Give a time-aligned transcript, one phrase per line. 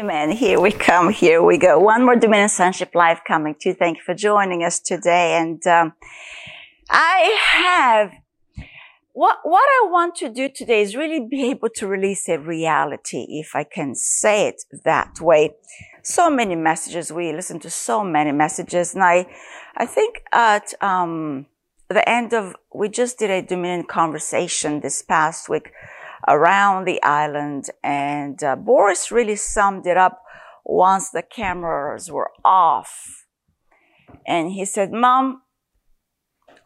[0.00, 0.30] Amen.
[0.30, 1.12] Here we come.
[1.12, 1.78] Here we go.
[1.78, 3.74] One more Dominion Sonship Live coming to.
[3.74, 5.36] Thank you for joining us today.
[5.36, 5.92] And um,
[6.88, 8.12] I have
[9.12, 13.26] what what I want to do today is really be able to release a reality,
[13.28, 15.56] if I can say it that way.
[16.02, 17.12] So many messages.
[17.12, 19.26] We listen to so many messages, and I
[19.76, 21.44] I think at um,
[21.90, 25.72] the end of we just did a Dominion conversation this past week
[26.28, 27.70] around the island.
[27.82, 30.22] And uh, Boris really summed it up
[30.64, 33.26] once the cameras were off.
[34.26, 35.42] And he said, Mom,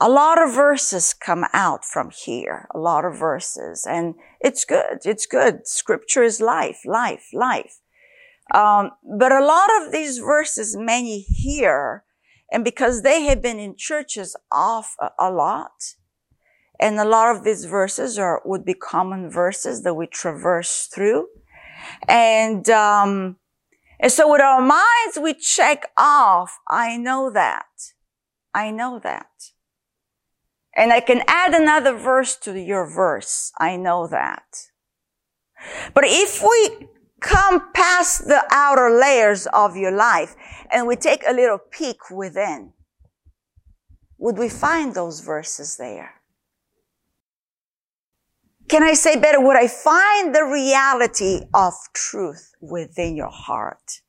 [0.00, 3.86] a lot of verses come out from here, a lot of verses.
[3.88, 4.98] And it's good.
[5.04, 5.66] It's good.
[5.66, 7.78] Scripture is life, life, life.
[8.52, 12.04] Um, but a lot of these verses many here,
[12.52, 15.95] and because they have been in churches off a, a lot,
[16.80, 21.27] and a lot of these verses are, would be common verses that we traverse through.
[22.09, 23.37] And, um,
[24.01, 27.66] and so with our minds, we check off, I know that.
[28.52, 29.26] I know that.
[30.76, 33.52] And I can add another verse to your verse.
[33.59, 34.45] I know that.
[35.95, 36.88] But if we
[37.20, 40.35] come past the outer layers of your life
[40.70, 42.73] and we take a little peek within,
[44.18, 46.15] would we find those verses there?
[48.68, 49.40] Can I say better?
[49.40, 54.01] Would I find the reality of truth within your heart?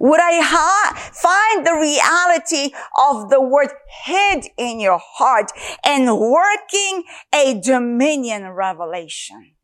[0.00, 3.68] Would I ha- find the reality of the word
[4.04, 5.52] hid in your heart
[5.84, 9.54] and working a dominion revelation?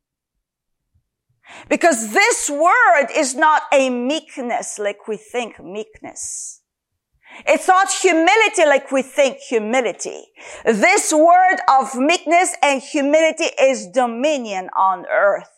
[1.69, 6.61] Because this word is not a meekness like we think meekness.
[7.47, 10.23] It's not humility like we think humility.
[10.63, 15.49] This word of meekness and humility is dominion on earth.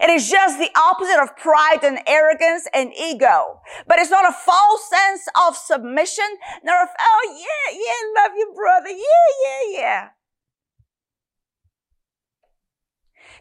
[0.00, 3.60] It is just the opposite of pride and arrogance and ego.
[3.88, 8.52] But it's not a false sense of submission, nor of, oh yeah, yeah, love you
[8.54, 10.08] brother, yeah, yeah, yeah.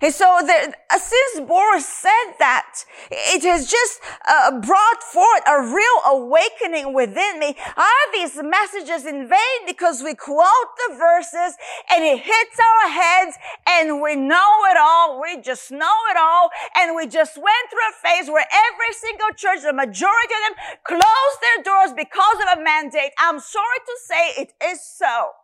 [0.04, 6.00] And so there, since Boris said that, it has just uh, brought forth a real
[6.20, 7.56] awakening within me.
[7.78, 11.56] Are these messages in vain because we quote the verses
[11.90, 15.22] and it hits our heads and we know it all.
[15.22, 16.50] We just know it all.
[16.76, 20.56] And we just went through a phase where every single church, the majority of them
[20.84, 23.14] closed their doors because of a mandate.
[23.18, 25.43] I'm sorry to say it is so.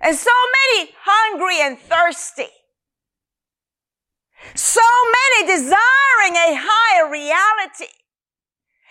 [0.00, 0.30] And so
[0.72, 2.48] many hungry and thirsty.
[4.54, 4.80] So
[5.12, 7.92] many desiring a higher reality.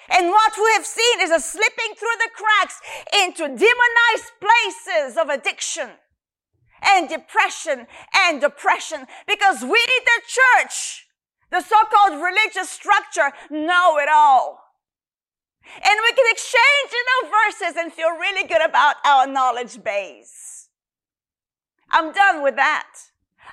[0.09, 2.79] And what we have seen is a slipping through the cracks
[3.23, 5.89] into demonized places of addiction
[6.81, 11.07] and depression and depression because we, the church,
[11.51, 14.59] the so-called religious structure, know it all.
[15.75, 20.58] And we can exchange you know verses and feel really good about our knowledge base.
[21.91, 22.87] I'm done with that.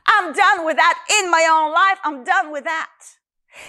[0.06, 1.98] I'm done with that in my own life.
[2.04, 2.90] I'm done with that.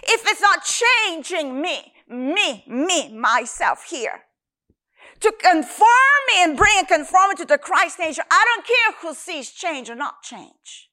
[0.03, 4.23] If it's not changing me, me, me, myself here,
[5.19, 9.51] to conform me and bring a conformity to Christ nature, I don't care who sees
[9.51, 10.89] change or not change.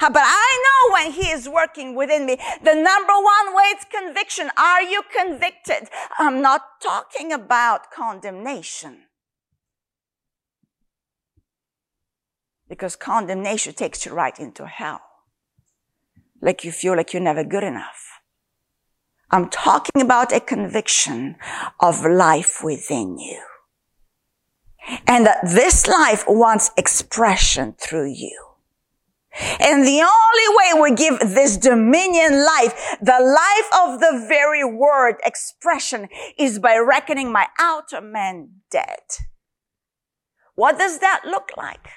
[0.00, 2.38] Uh, but I know when He is working within me.
[2.62, 4.50] The number one way is conviction.
[4.56, 5.88] Are you convicted?
[6.18, 9.04] I'm not talking about condemnation.
[12.72, 15.02] Because condemnation takes you right into hell.
[16.40, 18.22] Like you feel like you're never good enough.
[19.30, 21.36] I'm talking about a conviction
[21.80, 23.42] of life within you.
[25.06, 28.40] And that this life wants expression through you.
[29.60, 35.16] And the only way we give this dominion life, the life of the very word
[35.26, 39.02] expression, is by reckoning my outer man dead.
[40.54, 41.90] What does that look like?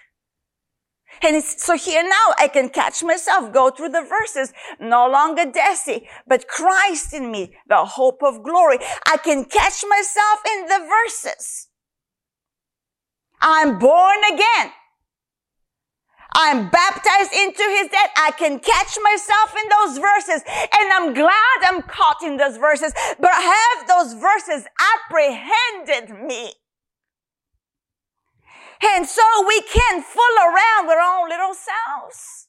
[1.22, 6.08] And so here now I can catch myself, go through the verses, no longer Deci,
[6.28, 8.78] but Christ in me, the hope of glory.
[9.06, 11.68] I can catch myself in the verses.
[13.42, 14.72] I'm born again.
[16.38, 18.10] I'm baptized into his death.
[18.18, 20.42] I can catch myself in those verses.
[20.48, 26.54] And I'm glad I'm caught in those verses, but have those verses apprehended me?
[28.82, 32.48] And so we can fool around with our own little selves.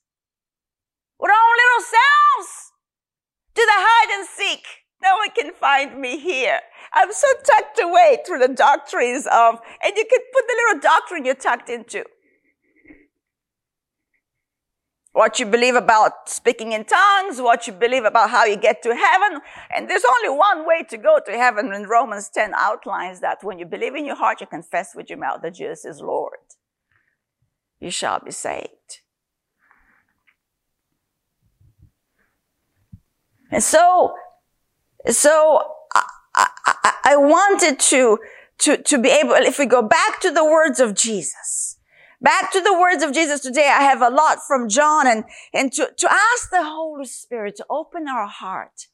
[1.18, 2.72] With our own little selves.
[3.54, 4.64] Do the hide and seek.
[5.02, 6.60] No one can find me here.
[6.92, 11.24] I'm so tucked away through the doctrines of, and you can put the little doctrine
[11.24, 12.04] you're tucked into.
[15.16, 18.94] What you believe about speaking in tongues, what you believe about how you get to
[18.94, 19.40] heaven.
[19.74, 21.72] And there's only one way to go to heaven.
[21.72, 25.18] And Romans 10 outlines that when you believe in your heart, you confess with your
[25.18, 26.36] mouth that Jesus is Lord.
[27.80, 29.00] You shall be saved.
[33.50, 34.12] And so,
[35.08, 35.62] so
[35.94, 36.04] I,
[36.34, 38.18] I, I wanted to,
[38.58, 41.75] to, to be able, if we go back to the words of Jesus,
[42.20, 43.68] Back to the words of Jesus today.
[43.72, 47.66] I have a lot from John and, and to, to ask the Holy Spirit to
[47.68, 48.86] open our heart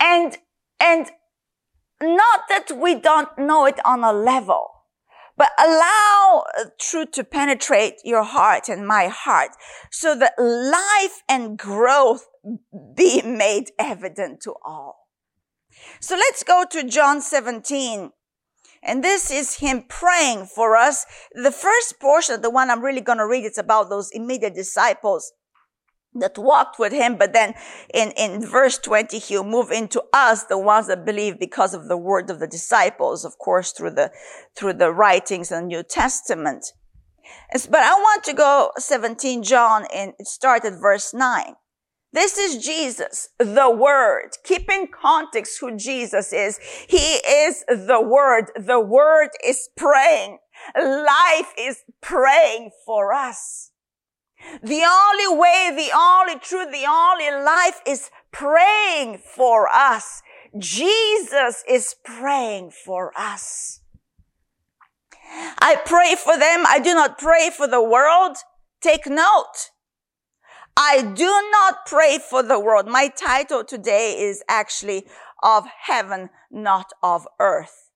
[0.00, 0.36] and,
[0.80, 1.10] and
[2.02, 4.68] not that we don't know it on a level,
[5.36, 9.50] but allow uh, truth to penetrate your heart and my heart
[9.90, 12.26] so that life and growth
[12.96, 15.08] be made evident to all.
[16.00, 18.10] So let's go to John 17
[18.82, 21.04] and this is him praying for us.
[21.34, 25.32] The first portion, the one I'm really going to read, it's about those immediate disciples
[26.14, 27.16] that walked with him.
[27.16, 27.54] But then
[27.92, 31.96] in, in verse 20, he'll move into us, the ones that believe because of the
[31.96, 34.10] word of the disciples, of course, through the,
[34.56, 36.72] through the writings in the New Testament.
[37.52, 41.54] But I want to go 17 John and start at verse 9.
[42.12, 44.30] This is Jesus, the Word.
[44.42, 46.58] Keep in context who Jesus is.
[46.88, 48.50] He is the Word.
[48.56, 50.38] The Word is praying.
[50.76, 53.70] Life is praying for us.
[54.62, 60.22] The only way, the only truth, the only life is praying for us.
[60.58, 63.80] Jesus is praying for us.
[65.58, 66.64] I pray for them.
[66.66, 68.38] I do not pray for the world.
[68.80, 69.70] Take note.
[70.82, 72.86] I do not pray for the world.
[72.86, 75.06] My title today is actually
[75.42, 77.89] of heaven, not of earth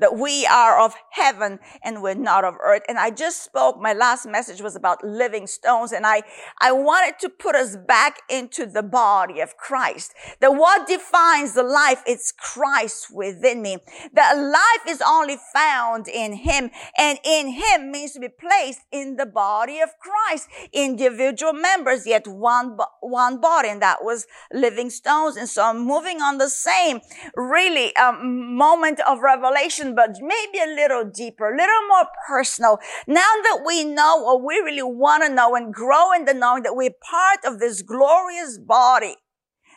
[0.00, 2.82] that we are of heaven and we're not of earth.
[2.88, 5.92] And I just spoke, my last message was about living stones.
[5.92, 6.22] And I,
[6.60, 10.14] I wanted to put us back into the body of Christ.
[10.40, 13.78] That what defines the life is Christ within me.
[14.12, 16.70] That life is only found in Him.
[16.96, 20.48] And in Him means to be placed in the body of Christ.
[20.72, 23.68] Individual members, yet one, one body.
[23.68, 25.36] And that was living stones.
[25.36, 27.00] And so I'm moving on the same
[27.36, 32.78] really um, moment of revelation but maybe a little deeper, a little more personal.
[33.06, 36.62] Now that we know what we really want to know and grow in the knowing
[36.64, 39.16] that we're part of this glorious body,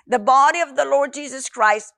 [0.08, 1.94] the body of the Lord Jesus Christ,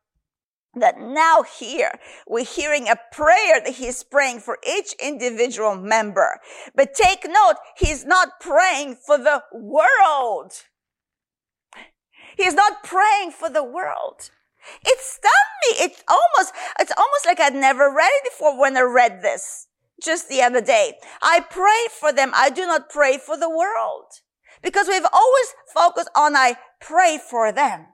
[0.75, 6.39] that now here we're hearing a prayer that he's praying for each individual member.
[6.75, 10.53] But take note, he's not praying for the world.
[12.37, 14.29] He's not praying for the world.
[14.85, 15.31] It stunned
[15.67, 15.85] me.
[15.85, 19.67] It's almost, it's almost like I'd never read it before when I read this
[20.01, 20.95] just the other day.
[21.21, 22.31] I pray for them.
[22.33, 24.05] I do not pray for the world
[24.61, 27.87] because we've always focused on I pray for them.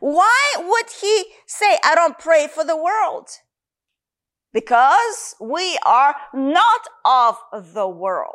[0.00, 3.28] Why would he say, I don't pray for the world?
[4.52, 7.38] Because we are not of
[7.74, 8.34] the world.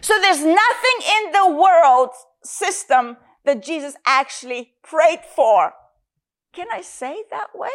[0.00, 2.10] So there's nothing in the world
[2.42, 5.74] system that Jesus actually prayed for.
[6.52, 7.68] Can I say that way?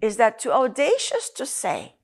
[0.00, 1.94] Is that too audacious to say?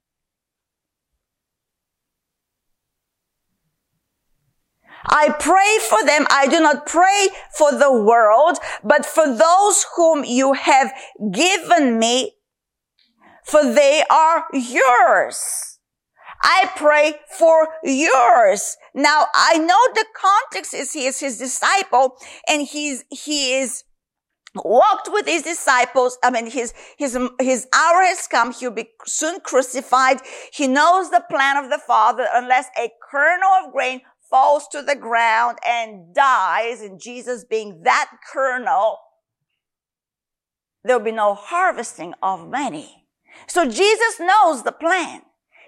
[5.07, 6.27] I pray for them.
[6.31, 10.93] I do not pray for the world, but for those whom you have
[11.31, 12.33] given me,
[13.45, 15.74] for they are yours.
[16.47, 18.77] I pray for yours.
[18.95, 23.85] Now I know the context is he is his disciple and he's, he is
[24.55, 26.19] walked with his disciples.
[26.23, 28.53] I mean, his, his, his hour has come.
[28.53, 30.21] He'll be soon crucified.
[30.53, 34.97] He knows the plan of the Father unless a kernel of grain falls to the
[34.97, 38.99] ground and dies and Jesus being that kernel,
[40.85, 43.07] there'll be no harvesting of many.
[43.47, 45.23] So Jesus knows the plan.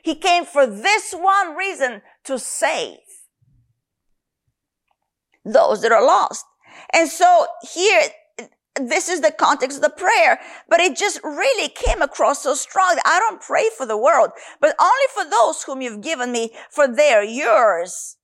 [0.07, 2.99] He came for this one reason to save
[5.45, 6.45] those that are lost.
[6.93, 8.03] And so here,
[8.81, 12.99] this is the context of the prayer, but it just really came across so strong.
[13.05, 16.87] I don't pray for the world, but only for those whom you've given me, for
[16.87, 18.17] they're yours.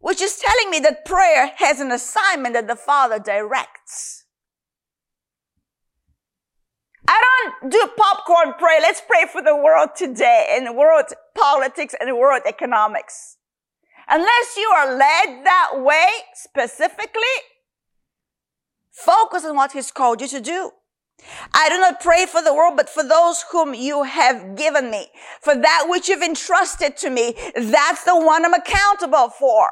[0.00, 4.23] Which is telling me that prayer has an assignment that the Father directs.
[7.06, 7.20] I
[7.60, 8.78] don't do popcorn pray.
[8.80, 13.36] Let's pray for the world today and world politics and world economics.
[14.08, 17.22] Unless you are led that way specifically,
[18.90, 20.70] focus on what he's called you to do.
[21.52, 25.08] I do not pray for the world, but for those whom you have given me.
[25.40, 29.68] For that which you've entrusted to me, that's the one I'm accountable for.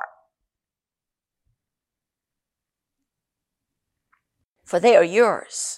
[4.65, 5.72] For they are yours.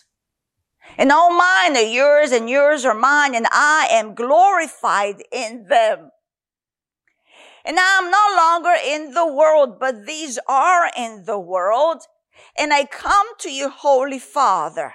[0.97, 6.11] And all mine are yours, and yours are mine, and I am glorified in them.
[7.65, 12.03] And I am no longer in the world, but these are in the world.
[12.59, 14.95] And I come to you, Holy Father.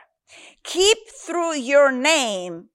[0.64, 2.70] Keep through your name.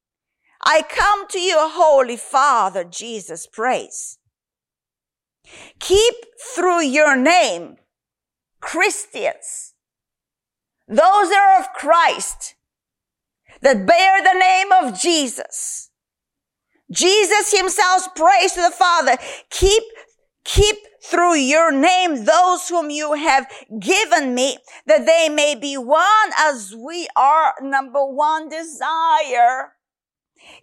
[0.64, 4.18] I come to you, Holy Father, Jesus prays.
[5.78, 6.14] Keep
[6.54, 7.76] through your name,
[8.60, 9.74] Christians,
[10.88, 12.54] those that are of Christ,
[13.64, 15.90] that bear the name of Jesus.
[16.92, 19.16] Jesus himself prays to the Father,
[19.50, 19.82] keep,
[20.44, 26.30] keep through your name those whom you have given me, that they may be one
[26.38, 27.54] as we are.
[27.60, 29.72] Number one desire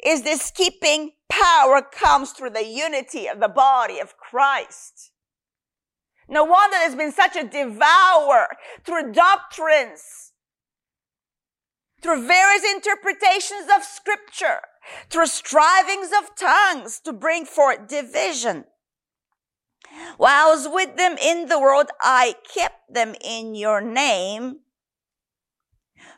[0.05, 5.11] is this keeping power comes through the unity of the body of Christ.
[6.29, 8.47] No wonder there's been such a devour
[8.85, 10.30] through doctrines,
[12.01, 14.61] through various interpretations of scripture
[15.09, 18.65] through strivings of tongues to bring forth division.
[20.17, 24.59] While I was with them in the world, I kept them in your name.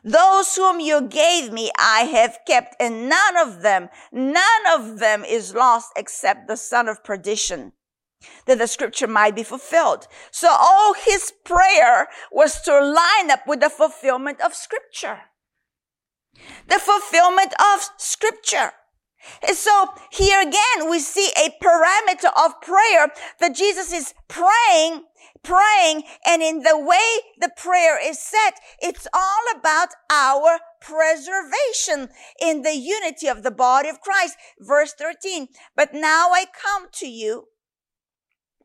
[0.02, 5.24] Those whom you gave me, I have kept, and none of them, none of them
[5.24, 7.72] is lost except the son of perdition,
[8.46, 10.06] that the scripture might be fulfilled.
[10.30, 15.20] So all his prayer was to line up with the fulfillment of scripture
[16.68, 18.72] the fulfillment of scripture.
[19.46, 23.08] And so here again, we see a parameter of prayer
[23.40, 25.04] that Jesus is praying,
[25.42, 32.10] praying, and in the way the prayer is set, it's all about our preservation
[32.40, 34.36] in the unity of the body of Christ.
[34.60, 37.44] Verse 13, but now I come to you,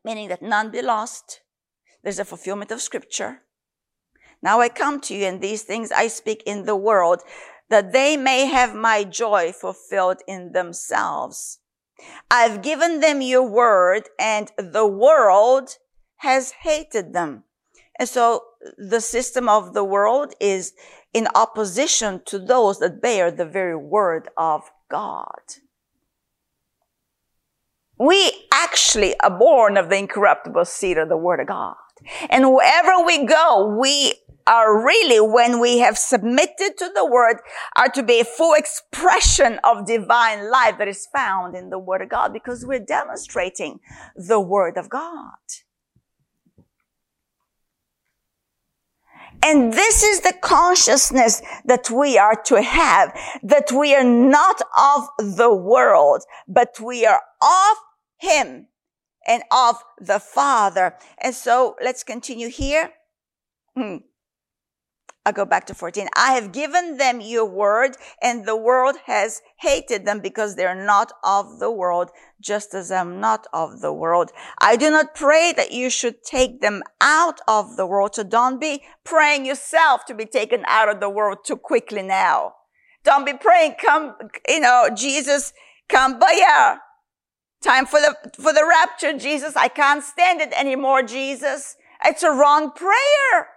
[0.04, 1.40] meaning that none be lost.
[2.02, 3.42] There's a fulfillment of scripture.
[4.42, 7.22] Now I come to you and these things I speak in the world
[7.70, 11.60] that they may have my joy fulfilled in themselves.
[12.30, 15.78] I've given them your word and the world
[16.16, 17.44] has hated them.
[17.98, 18.44] And so
[18.76, 20.72] the system of the world is
[21.12, 25.40] in opposition to those that bear the very word of God.
[27.98, 31.76] We actually are born of the incorruptible seed of the word of God.
[32.30, 34.14] And wherever we go, we
[34.50, 37.36] are really, when we have submitted to the word,
[37.76, 42.02] are to be a full expression of divine life that is found in the word
[42.02, 43.78] of God because we're demonstrating
[44.16, 45.38] the word of God.
[49.42, 55.08] And this is the consciousness that we are to have, that we are not of
[55.18, 57.76] the world, but we are of
[58.18, 58.66] Him
[59.26, 60.96] and of the Father.
[61.22, 62.90] And so let's continue here.
[63.76, 63.98] Hmm.
[65.26, 66.08] I'll go back to 14.
[66.16, 71.12] I have given them your word and the world has hated them because they're not
[71.22, 72.10] of the world,
[72.40, 74.30] just as I'm not of the world.
[74.60, 78.14] I do not pray that you should take them out of the world.
[78.14, 82.54] So don't be praying yourself to be taken out of the world too quickly now.
[83.04, 84.14] Don't be praying, come,
[84.48, 85.52] you know, Jesus,
[85.88, 86.78] come, but yeah,
[87.62, 89.54] time for the, for the rapture, Jesus.
[89.54, 91.76] I can't stand it anymore, Jesus.
[92.04, 93.48] It's a wrong prayer.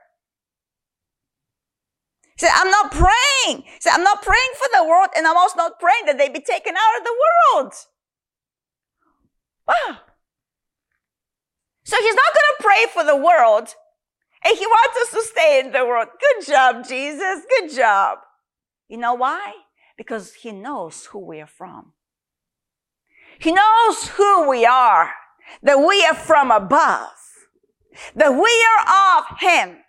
[2.38, 3.64] Said, I'm not praying.
[3.80, 6.42] Said, I'm not praying for the world and I'm also not praying that they be
[6.42, 7.74] taken out of the world.
[9.68, 9.98] Wow.
[11.84, 13.76] So he's not going to pray for the world
[14.44, 16.08] and he wants us to stay in the world.
[16.20, 17.46] Good job, Jesus.
[17.60, 18.20] Good job.
[18.90, 19.54] You know why?
[19.98, 21.94] Because he knows who we are from.
[23.40, 25.12] He knows who we are,
[25.62, 27.12] that we are from above,
[28.16, 29.83] that we are of him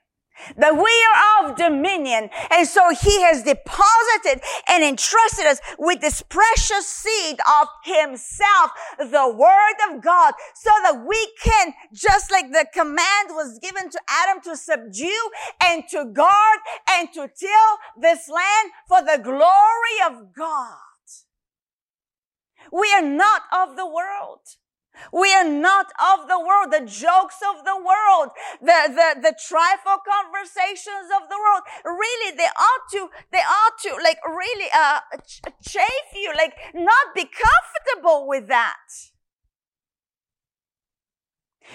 [0.57, 2.31] that we are of dominion.
[2.51, 9.35] And so he has deposited and entrusted us with this precious seed of himself, the
[9.37, 14.43] word of God, so that we can, just like the command was given to Adam
[14.43, 15.31] to subdue
[15.63, 16.59] and to guard
[16.91, 20.79] and to till this land for the glory of God.
[22.73, 24.41] We are not of the world.
[25.13, 29.99] We are not of the world, the jokes of the world, the, the, the trifle
[30.05, 31.63] conversations of the world.
[31.85, 37.15] Really, they ought to, they ought to like really, uh, ch- chafe you, like not
[37.15, 38.87] be comfortable with that.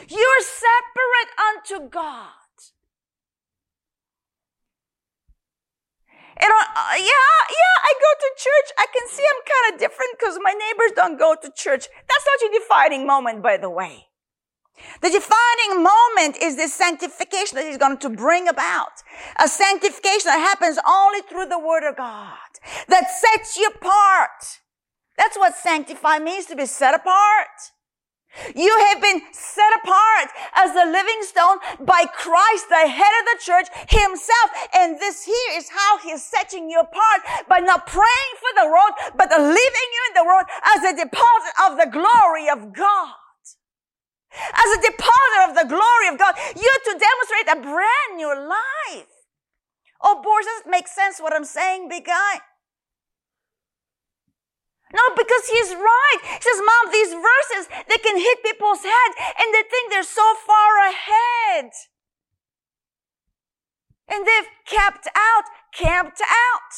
[0.07, 2.38] You're separate unto God.
[6.39, 8.69] And uh, yeah, yeah, I go to church.
[8.77, 11.87] I can see I'm kind of different because my neighbors don't go to church.
[12.07, 14.07] That's not your defining moment, by the way.
[15.01, 19.03] The defining moment is this sanctification that he's going to bring about.
[19.37, 22.37] A sanctification that happens only through the word of God.
[22.87, 24.61] That sets you apart.
[25.17, 27.75] That's what sanctify means to be set apart.
[28.55, 33.39] You have been set apart as a living stone by Christ, the head of the
[33.43, 34.47] church himself.
[34.75, 38.93] And this here is how he's setting you apart by not praying for the world,
[39.17, 40.45] but leaving you in the world
[40.75, 43.15] as a deposit of the glory of God.
[44.31, 49.07] As a deposit of the glory of God, you're to demonstrate a brand new life.
[50.01, 52.41] Oh, boys, does it make sense what I'm saying, big guy?
[54.91, 56.19] No, because he's right.
[56.23, 60.33] He says, Mom, these verses, they can hit people's head and they think they're so
[60.45, 61.71] far ahead.
[64.09, 66.73] And they've camped out, camped out.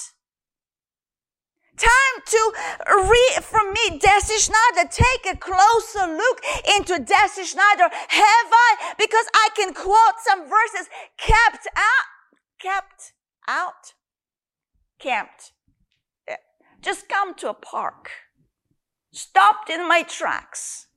[1.77, 2.53] Time to
[2.85, 4.89] read from me, Deci Schneider.
[4.91, 6.41] Take a closer look
[6.75, 7.89] into Deci Schneider.
[7.89, 8.93] Have I?
[8.99, 12.07] Because I can quote some verses kept out,
[12.59, 13.13] kept
[13.47, 13.93] out,
[14.99, 15.53] camped
[16.81, 18.09] just come to a park,
[19.11, 20.87] stopped in my tracks.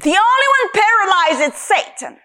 [0.00, 2.18] The only one paralyzed is Satan.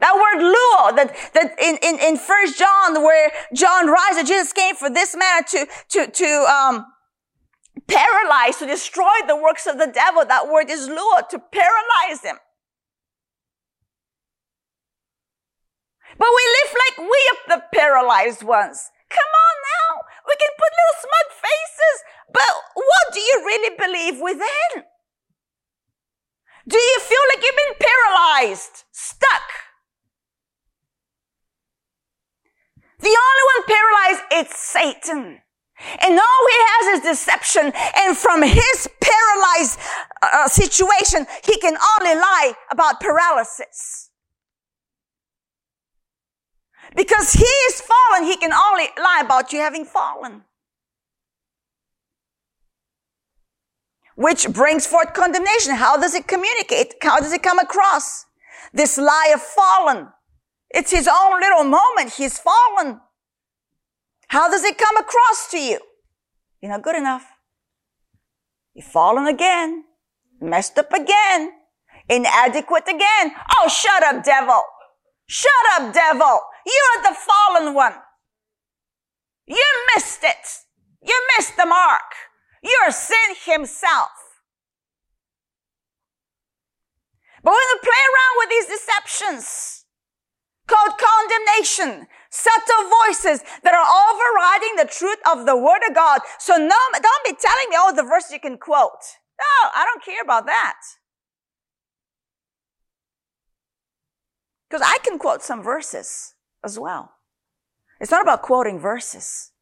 [0.00, 4.52] That word luo, that, that in, in, in first John, where John writes that Jesus
[4.52, 6.86] came for this man to, to, to, um,
[7.86, 10.24] paralyze, to destroy the works of the devil.
[10.24, 12.36] That word is luo, to paralyze him.
[16.18, 18.90] But we live like we are the paralyzed ones.
[19.08, 19.90] Come on now.
[20.26, 21.96] We can put little smug faces,
[22.34, 24.84] but what do you really believe within?
[26.68, 29.48] Do you feel like you've been paralyzed, stuck?
[33.00, 35.40] The only one paralyzed is Satan.
[36.00, 37.72] And all he has is deception.
[37.96, 39.78] And from his paralyzed
[40.20, 44.07] uh, situation, he can only lie about paralysis.
[46.98, 50.42] Because he is fallen, he can only lie about you having fallen.
[54.16, 55.76] Which brings forth condemnation.
[55.76, 56.94] How does it communicate?
[57.00, 58.26] How does it come across?
[58.74, 60.08] This lie of fallen.
[60.70, 62.14] It's his own little moment.
[62.16, 63.00] He's fallen.
[64.26, 65.78] How does it come across to you?
[66.60, 67.26] You're not good enough.
[68.74, 69.84] You've fallen again.
[70.40, 71.52] Messed up again.
[72.08, 73.36] Inadequate again.
[73.56, 74.62] Oh, shut up, devil.
[75.28, 76.40] Shut up, devil.
[76.68, 77.94] You're the fallen one.
[79.46, 80.44] You missed it.
[81.02, 82.12] You missed the mark.
[82.62, 84.10] You're sin himself.
[87.42, 89.84] But when we play around with these deceptions
[90.66, 96.20] called condemnation, subtle voices that are overriding the truth of the word of God.
[96.38, 99.16] So no, don't be telling me, oh, the verse you can quote.
[99.40, 100.76] No, I don't care about that.
[104.68, 107.12] Because I can quote some verses as well.
[108.00, 109.52] It's not about quoting verses.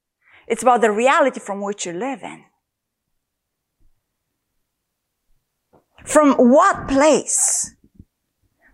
[0.47, 2.45] It's about the reality from which you live in.
[6.05, 7.75] From what place?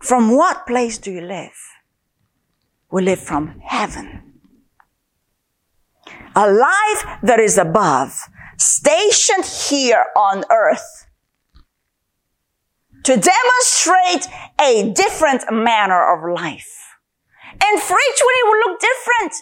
[0.01, 1.57] From what place do you live?
[2.91, 4.33] We live from heaven.
[6.35, 8.13] A life that is above,
[8.57, 11.07] stationed here on earth
[13.03, 14.27] to demonstrate
[14.59, 16.82] a different manner of life.
[17.61, 19.33] And for each one, it will look different.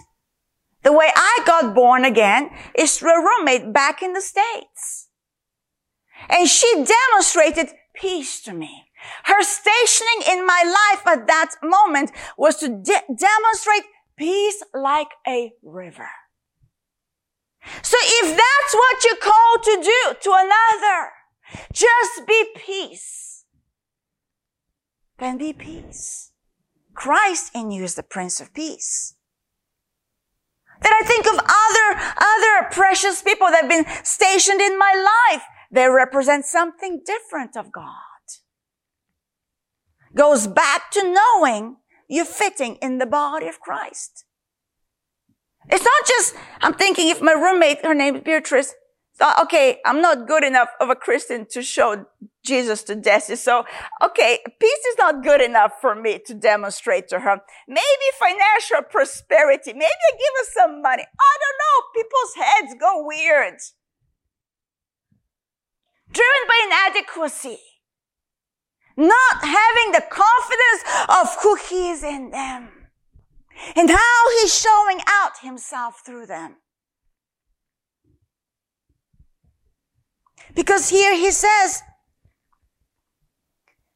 [0.83, 5.09] The way I got born again is through a roommate back in the States.
[6.29, 8.85] And she demonstrated peace to me.
[9.25, 13.83] Her stationing in my life at that moment was to de- demonstrate
[14.17, 16.09] peace like a river.
[17.81, 21.11] So if that's what you're called to do to another,
[21.73, 23.45] just be peace.
[25.17, 26.30] Then be peace.
[26.93, 29.15] Christ in you is the Prince of Peace.
[30.81, 34.93] Then I think of other, other precious people that have been stationed in my
[35.31, 35.43] life.
[35.71, 37.85] They represent something different of God.
[40.15, 41.77] Goes back to knowing
[42.09, 44.25] you're fitting in the body of Christ.
[45.69, 48.73] It's not just, I'm thinking if my roommate, her name is Beatrice,
[49.41, 52.05] okay, I'm not good enough of a Christian to show
[52.45, 53.37] Jesus to Deci.
[53.37, 53.65] So,
[54.03, 57.41] okay, peace is not good enough for me to demonstrate to her.
[57.67, 59.73] Maybe financial prosperity.
[59.73, 61.03] Maybe I give her some money.
[61.03, 62.01] I don't know.
[62.01, 63.59] People's heads go weird.
[66.11, 67.59] Driven by inadequacy.
[68.97, 72.69] Not having the confidence of who he is in them.
[73.75, 76.57] and how he's showing out himself through them.
[80.53, 81.81] Because here he says,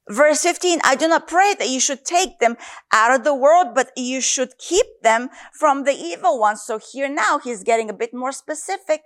[0.10, 2.58] verse 15, I do not pray that you should take them
[2.92, 6.58] out of the world, but you should keep them from the evil one.
[6.58, 9.02] So here now he's getting a bit more specific.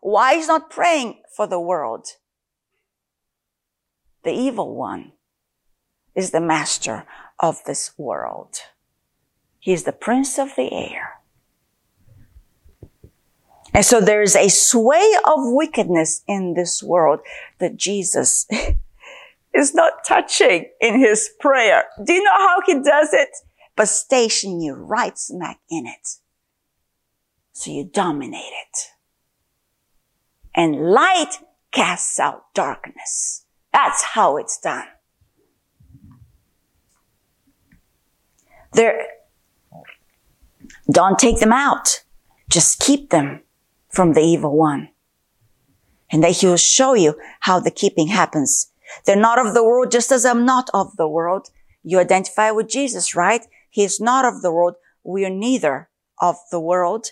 [0.00, 2.06] Why he's not praying for the world?
[4.24, 5.12] The evil one
[6.14, 7.06] is the master
[7.38, 8.58] of this world.
[9.58, 11.21] He is the prince of the air.
[13.74, 17.20] And so there is a sway of wickedness in this world
[17.58, 18.46] that Jesus
[19.54, 21.84] is not touching in his prayer.
[22.04, 23.30] Do you know how he does it?
[23.74, 26.18] But station you right smack in it.
[27.52, 28.78] So you dominate it.
[30.54, 31.38] And light
[31.70, 33.46] casts out darkness.
[33.72, 34.84] That's how it's done.
[38.74, 39.06] There,
[40.90, 42.04] don't take them out.
[42.50, 43.40] Just keep them
[43.92, 44.88] from the evil one.
[46.10, 48.70] And that he will show you how the keeping happens.
[49.06, 51.48] They're not of the world just as I'm not of the world.
[51.82, 53.46] You identify with Jesus, right?
[53.70, 54.74] He is not of the world.
[55.04, 55.88] We are neither
[56.20, 57.08] of the world.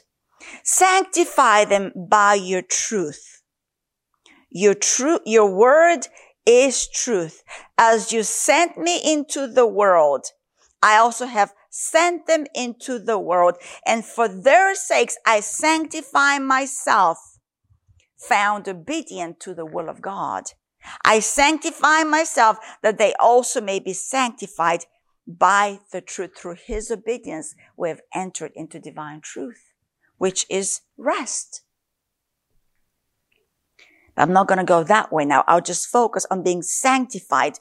[0.62, 3.42] Sanctify them by your truth.
[4.50, 6.06] Your truth, your word
[6.46, 7.42] is truth.
[7.78, 10.26] As you sent me into the world,
[10.82, 13.56] I also have sent them into the world.
[13.86, 17.38] And for their sakes, I sanctify myself,
[18.18, 20.52] found obedient to the will of God.
[21.04, 24.86] I sanctify myself that they also may be sanctified
[25.26, 26.36] by the truth.
[26.36, 29.72] Through his obedience, we have entered into divine truth,
[30.18, 31.62] which is rest.
[34.16, 35.44] I'm not going to go that way now.
[35.46, 37.58] I'll just focus on being sanctified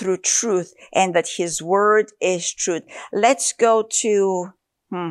[0.00, 2.82] through truth and that his word is truth.
[3.12, 4.52] Let's go to,
[4.88, 5.10] hmm.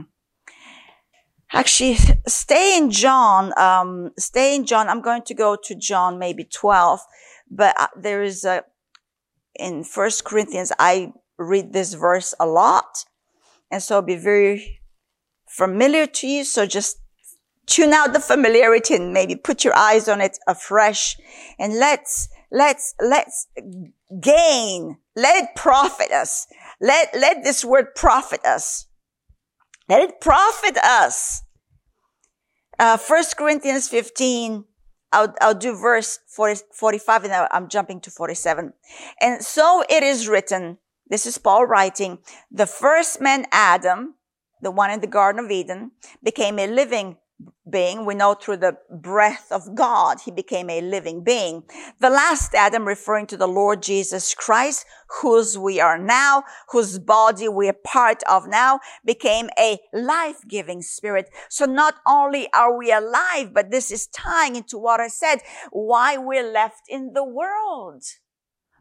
[1.51, 1.97] Actually,
[2.27, 4.89] stay in John, um, stay in John.
[4.89, 6.99] I'm going to go to John maybe 12,
[7.49, 8.63] but uh, there is a,
[9.55, 13.05] in First Corinthians, I read this verse a lot.
[13.71, 14.81] And so be very
[15.47, 16.43] familiar to you.
[16.43, 16.99] So just
[17.65, 21.17] tune out the familiarity and maybe put your eyes on it afresh
[21.59, 23.47] and let's, let's, let's
[24.21, 24.97] gain.
[25.15, 26.47] Let it profit us.
[26.81, 28.87] Let, let this word profit us.
[29.87, 31.43] Let it profit us.
[32.77, 34.63] Uh, 1 Corinthians 15,
[35.11, 38.73] I'll, I'll do verse 40, 45 and I'm jumping to 47.
[39.19, 42.19] And so it is written, this is Paul writing,
[42.51, 44.15] the first man Adam,
[44.61, 45.91] the one in the Garden of Eden,
[46.23, 47.17] became a living
[47.69, 48.05] being.
[48.05, 51.63] We know through the breath of God, he became a living being.
[51.99, 54.85] The last Adam referring to the Lord Jesus Christ,
[55.21, 61.29] whose we are now, whose body we are part of now, became a life-giving spirit.
[61.49, 65.37] So not only are we alive, but this is tying into what I said,
[65.71, 68.03] why we're left in the world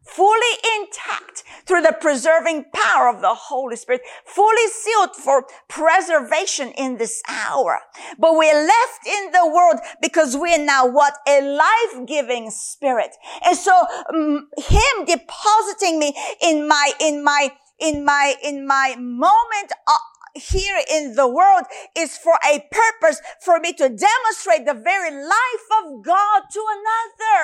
[0.08, 6.96] fully intact through the preserving power of the Holy Spirit, fully sealed for preservation in
[6.96, 7.78] this hour.
[8.18, 11.14] But we're left in the world because we are now what?
[11.28, 13.16] A life-giving spirit.
[13.44, 13.72] And so
[14.12, 20.00] um, him depositing me in my, in my, in my, in my moment of,
[20.38, 21.64] here in the world
[21.96, 27.40] is for a purpose for me to demonstrate the very life of God to another,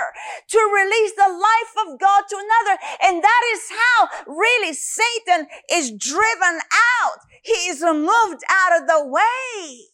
[0.48, 2.78] to release the life of God to another.
[3.02, 6.60] And that is how really Satan is driven
[7.02, 7.18] out.
[7.42, 9.90] He is removed out of the way.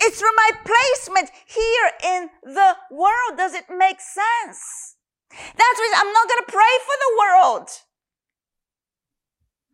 [0.00, 3.36] It's from my placement here in the world.
[3.36, 4.96] Does it make sense?
[5.30, 7.68] That's why I'm not going to pray for the world.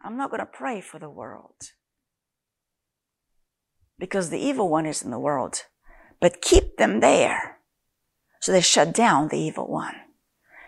[0.03, 1.73] I'm not going to pray for the world
[3.99, 5.63] because the evil one is in the world,
[6.21, 7.59] but keep them there.
[8.41, 9.97] So they shut down the evil one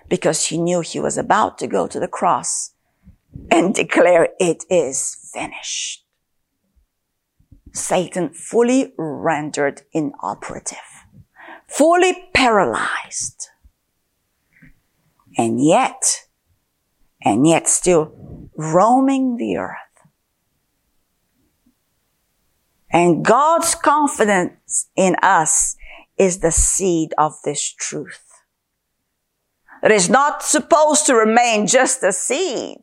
[0.08, 2.74] because he knew he was about to go to the cross
[3.50, 6.04] and declare it is finished.
[7.72, 10.78] Satan fully rendered inoperative,
[11.68, 13.48] fully paralyzed.
[15.38, 16.26] And yet,
[17.22, 19.76] and yet still roaming the earth.
[22.92, 25.76] And God's confidence in us
[26.18, 28.24] is the seed of this truth.
[29.82, 32.82] It is not supposed to remain just a seed.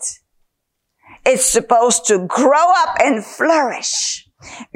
[1.25, 4.27] It's supposed to grow up and flourish.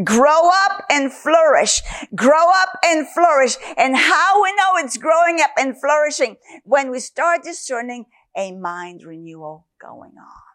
[0.03, 1.81] Grow up and flourish.
[2.13, 3.57] Grow up and flourish.
[3.77, 6.37] And how we know it's growing up and flourishing?
[6.63, 10.50] When we start discerning a mind renewal going on.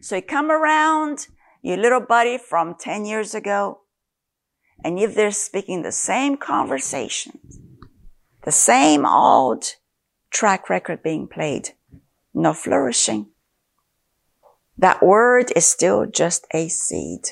[0.00, 1.26] So you come around
[1.62, 3.80] your little buddy from 10 years ago,
[4.82, 7.38] and if they're speaking the same conversation,
[8.44, 9.76] the same old
[10.30, 11.70] track record being played,
[12.32, 13.26] no flourishing.
[14.78, 17.28] That word is still just a seed.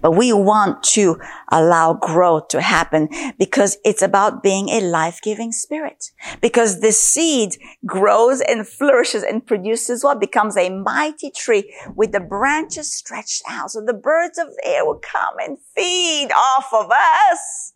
[0.00, 1.18] But we want to
[1.50, 6.12] allow growth to happen because it's about being a life-giving spirit.
[6.40, 12.20] Because the seed grows and flourishes and produces what becomes a mighty tree with the
[12.20, 13.70] branches stretched out.
[13.70, 17.72] So the birds of the air will come and feed off of us.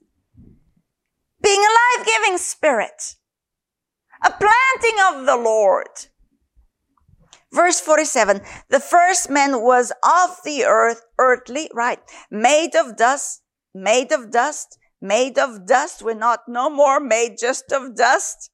[1.42, 3.16] Being a life-giving spirit.
[4.24, 6.06] A planting of the Lord.
[7.52, 11.98] Verse 47, the first man was of the earth, earthly, right?
[12.30, 13.42] Made of dust,
[13.74, 16.02] made of dust, made of dust.
[16.02, 18.50] We're not no more made just of dust.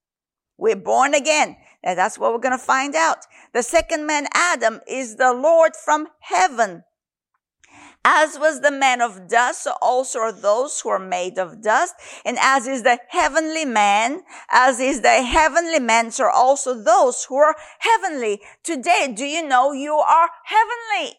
[0.57, 1.57] We're born again.
[1.85, 3.19] And that's what we're going to find out.
[3.55, 6.83] The second man, Adam, is the Lord from heaven.
[8.11, 11.95] As was the man of dust, so also are those who are made of dust.
[12.25, 17.25] And as is the heavenly man, as is the heavenly man, so are also those
[17.25, 18.41] who are heavenly.
[18.65, 21.17] Today, do you know you are heavenly?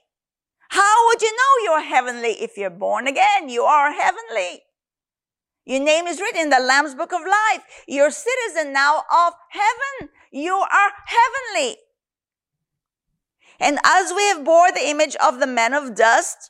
[0.69, 3.49] How would you know you're heavenly if you're born again?
[3.49, 4.63] You are heavenly.
[5.65, 7.62] Your name is written in the Lamb's Book of Life.
[7.88, 10.10] You're citizen now of heaven.
[10.32, 11.78] You are heavenly.
[13.60, 16.49] And as we have bore the image of the man of dust,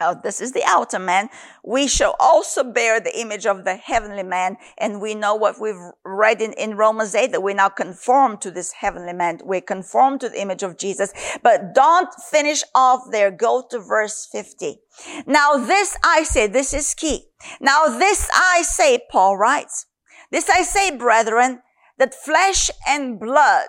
[0.00, 1.28] Oh, this is the outer man.
[1.62, 4.56] We shall also bear the image of the heavenly man.
[4.76, 8.50] And we know what we've read in, in Romans 8 that we're now conform to
[8.50, 9.40] this heavenly man.
[9.44, 11.12] We conform to the image of Jesus.
[11.42, 13.30] But don't finish off there.
[13.30, 14.80] Go to verse 50.
[15.26, 17.26] Now this I say, this is key.
[17.60, 19.86] Now this I say, Paul writes,
[20.30, 21.60] this I say, brethren,
[21.98, 23.68] that flesh and blood,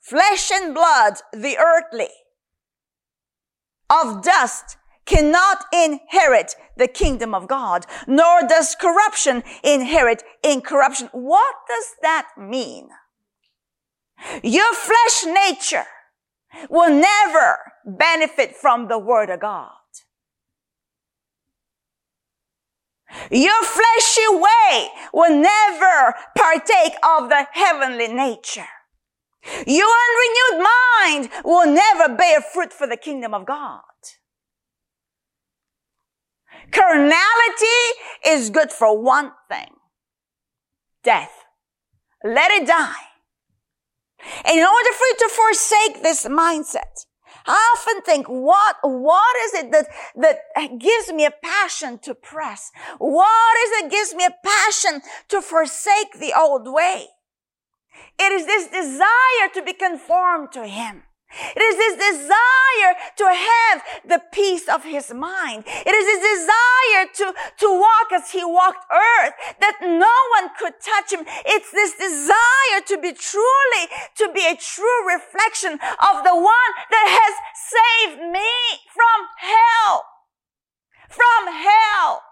[0.00, 2.08] flesh and blood, the earthly,
[3.88, 11.08] of dust, cannot inherit the kingdom of God, nor does corruption inherit incorruption.
[11.12, 12.88] What does that mean?
[14.42, 15.86] Your flesh nature
[16.70, 19.70] will never benefit from the word of God.
[23.30, 28.66] Your fleshy way will never partake of the heavenly nature.
[29.66, 30.68] Your unrenewed
[31.00, 33.82] mind will never bear fruit for the kingdom of God.
[36.70, 37.82] Carnality
[38.26, 39.70] is good for one thing.
[41.02, 41.32] Death.
[42.24, 42.92] Let it die.
[44.46, 47.06] In order for you to forsake this mindset,
[47.46, 52.70] I often think, what, what is it that, that gives me a passion to press?
[52.98, 57.08] What is it gives me a passion to forsake the old way?
[58.18, 61.02] It is this desire to be conformed to Him.
[61.34, 65.64] It is his desire to have the peace of his mind.
[65.66, 70.74] It is his desire to, to walk as he walked earth, that no one could
[70.80, 71.26] touch him.
[71.46, 73.84] It's this desire to be truly,
[74.16, 78.50] to be a true reflection of the one that has saved me
[78.92, 80.04] from hell.
[81.08, 82.22] From hell.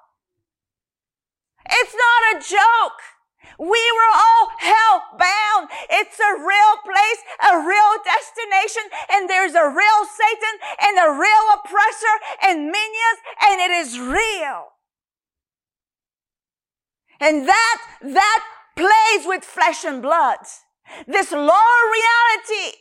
[1.70, 3.11] It's not a joke.
[3.58, 5.68] We were all hell bound.
[5.90, 11.44] It's a real place, a real destination, and there's a real Satan and a real
[11.58, 14.72] oppressor and minions, and it is real.
[17.20, 20.38] And that, that plays with flesh and blood.
[21.06, 22.76] This lower reality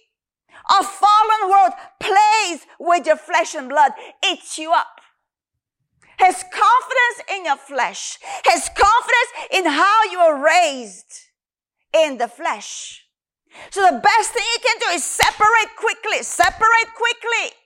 [0.80, 3.92] of fallen world plays with your flesh and blood,
[4.26, 5.01] eats you up
[6.22, 11.12] has confidence in your flesh, has confidence in how you are raised
[11.94, 13.06] in the flesh.
[13.72, 17.58] So the best thing you can do is separate quickly, separate quickly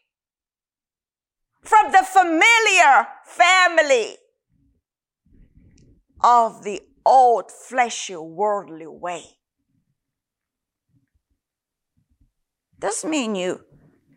[1.62, 4.15] from the familiar family
[6.24, 9.24] of the old fleshy worldly way.
[12.80, 13.62] Doesn't mean you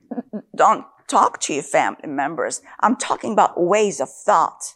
[0.57, 2.63] don't talk to your family members.
[2.81, 4.75] I'm talking about ways of thought.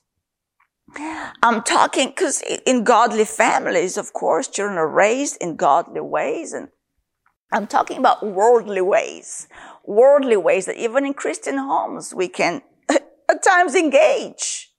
[1.42, 6.52] I'm talking because in godly families, of course, children are raised in godly ways.
[6.52, 6.68] And
[7.52, 9.48] I'm talking about worldly ways,
[9.84, 14.70] worldly ways that even in Christian homes we can at times engage.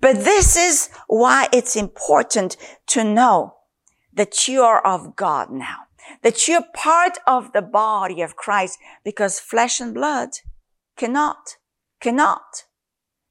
[0.00, 3.56] But this is why it's important to know
[4.12, 5.83] that you are of God now
[6.22, 10.30] that you're part of the body of Christ because flesh and blood
[10.96, 11.56] cannot,
[12.00, 12.64] cannot.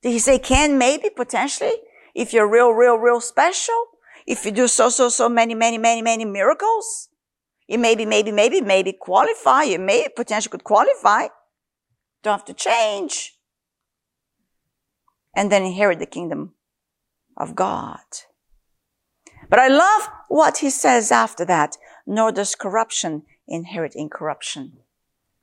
[0.01, 1.73] Did he say can, maybe, potentially?
[2.13, 3.85] If you're real, real, real special?
[4.27, 7.09] If you do so, so, so many, many, many, many miracles?
[7.67, 9.63] You maybe, maybe, maybe, maybe qualify.
[9.63, 11.27] You may potentially could qualify.
[12.21, 13.37] Don't have to change.
[15.35, 16.53] And then inherit the kingdom
[17.37, 17.99] of God.
[19.49, 21.77] But I love what he says after that.
[22.05, 24.77] Nor does corruption inherit incorruption.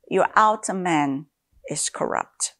[0.09, 1.27] Your outer man
[1.69, 2.55] is corrupt.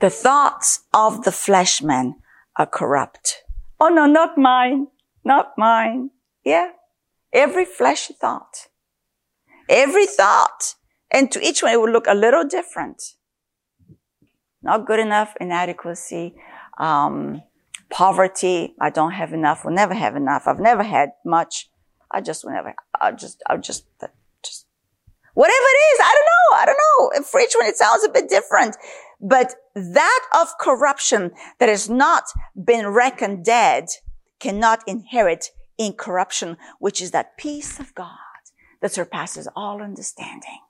[0.00, 2.16] The thoughts of the flesh man
[2.56, 3.42] are corrupt.
[3.80, 4.88] Oh no, not mine.
[5.24, 6.10] Not mine.
[6.44, 6.72] Yeah.
[7.32, 8.68] Every fleshy thought.
[9.68, 10.74] Every thought.
[11.10, 13.14] And to each one, it will look a little different.
[14.62, 16.34] Not good enough, inadequacy,
[16.78, 17.42] um,
[17.90, 18.74] poverty.
[18.80, 19.64] I don't have enough.
[19.64, 20.46] Will never have enough.
[20.46, 21.70] I've never had much.
[22.10, 22.74] I just will never.
[23.00, 23.42] I just.
[23.48, 23.86] I just.
[24.42, 24.66] Just
[25.34, 26.00] whatever it is.
[26.00, 26.56] I don't know.
[26.62, 27.22] I don't know.
[27.24, 28.76] For each one, it sounds a bit different.
[29.20, 32.24] But that of corruption that has not
[32.62, 33.88] been reckoned dead
[34.38, 38.10] cannot inherit incorruption, which is that peace of God
[38.80, 40.60] that surpasses all understanding.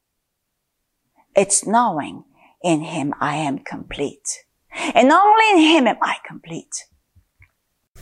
[1.35, 2.25] It's knowing
[2.63, 4.45] in Him I am complete.
[4.73, 6.87] And only in Him am I complete.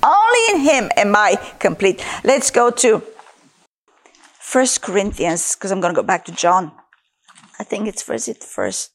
[0.02, 2.04] Only in Him am I complete.
[2.24, 3.02] Let's go to
[4.40, 6.72] First Corinthians, because I'm going to go back to John.
[7.58, 8.90] I think it's first, it first.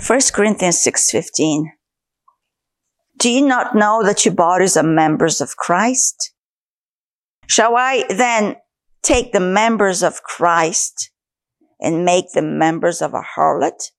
[0.00, 1.64] First Corinthians 6.15.
[3.18, 6.32] Do you not know that your bodies are members of Christ?
[7.46, 8.56] Shall I then
[9.02, 11.10] take the members of Christ
[11.80, 13.90] and make them members of a harlot?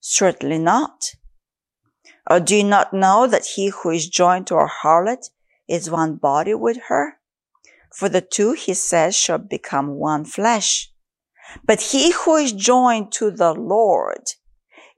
[0.00, 1.12] Certainly not.
[2.28, 5.30] Or do you not know that he who is joined to a harlot
[5.68, 7.18] is one body with her?
[7.92, 10.90] For the two, he says, shall become one flesh.
[11.64, 14.30] But he who is joined to the Lord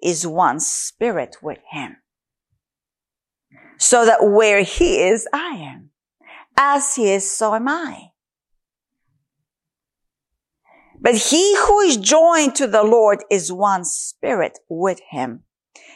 [0.02, 1.96] is one spirit with him.
[3.78, 5.90] So that where he is, I am.
[6.56, 8.12] As he is, so am I.
[10.98, 15.42] But he who is joined to the Lord is one spirit with him.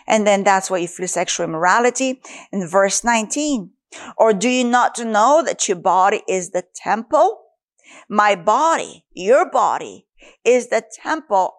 [0.07, 2.21] And then that's why you flee sexual immorality
[2.53, 3.71] in verse 19.
[4.17, 7.41] Or do you not know that your body is the temple?
[8.09, 10.07] My body, your body
[10.45, 11.55] is the temple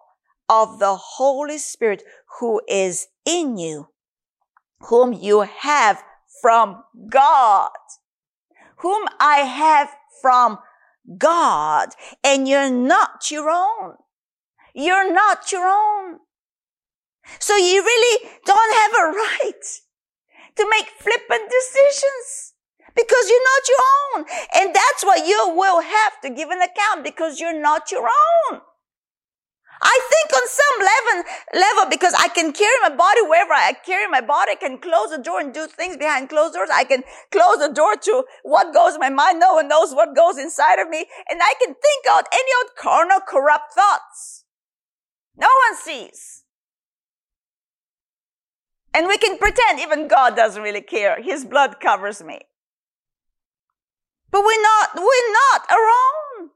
[0.48, 2.02] of the Holy Spirit
[2.40, 3.88] who is in you,
[4.80, 6.02] whom you have
[6.40, 7.70] from God,
[8.78, 10.58] whom I have from
[11.18, 11.90] God,
[12.22, 13.94] and you're not your own.
[14.74, 16.20] You're not your own.
[17.38, 19.64] So you really don't have a right
[20.56, 22.54] to make flippant decisions
[22.94, 24.24] because you're not your own.
[24.54, 28.60] And that's what you will have to give an account because you're not your own.
[29.84, 34.06] I think on some level, level, because I can carry my body wherever I carry
[34.06, 36.70] my body, I can close the door and do things behind closed doors.
[36.72, 39.40] I can close the door to what goes in my mind.
[39.40, 41.06] No one knows what goes inside of me.
[41.28, 44.44] And I can think out any old carnal, corrupt thoughts.
[45.36, 46.41] No one sees.
[48.94, 51.22] And we can pretend even God doesn't really care.
[51.22, 52.40] His blood covers me.
[54.30, 56.50] But we're not, we're not own.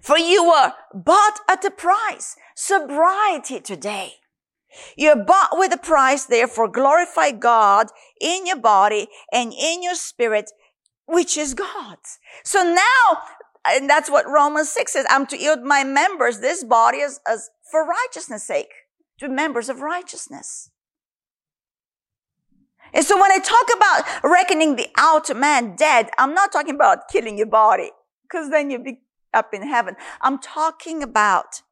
[0.00, 2.36] For you were bought at a price.
[2.54, 4.14] Sobriety today.
[4.96, 7.88] You're bought with a price, therefore glorify God
[8.20, 10.50] in your body and in your spirit,
[11.06, 12.18] which is God's.
[12.42, 13.22] So now,
[13.66, 17.50] and that's what Romans 6 says, I'm to yield my members, this body as, as
[17.70, 18.72] for righteousness sake
[19.18, 20.70] to members of righteousness.
[22.92, 27.08] And so when I talk about reckoning the outer man dead, I'm not talking about
[27.10, 27.90] killing your body,
[28.22, 29.00] because then you'll be
[29.32, 29.96] up in heaven.
[30.20, 31.62] I'm talking about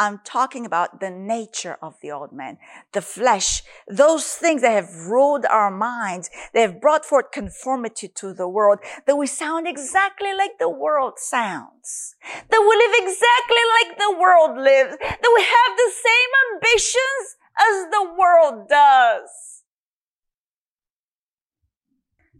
[0.00, 2.58] I'm talking about the nature of the old man,
[2.92, 8.32] the flesh, those things that have ruled our minds, they have brought forth conformity to
[8.32, 13.98] the world, that we sound exactly like the world sounds, that we live exactly like
[13.98, 19.64] the world lives, that we have the same ambitions as the world does.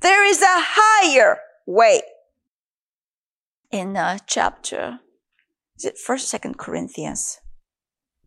[0.00, 2.02] There is a higher way.
[3.72, 5.00] In uh, chapter,
[5.76, 7.40] is it first, second Corinthians?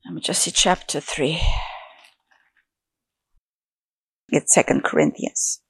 [0.06, 1.40] Let me just see chapter 3.
[4.30, 5.62] It's Second Corinthians.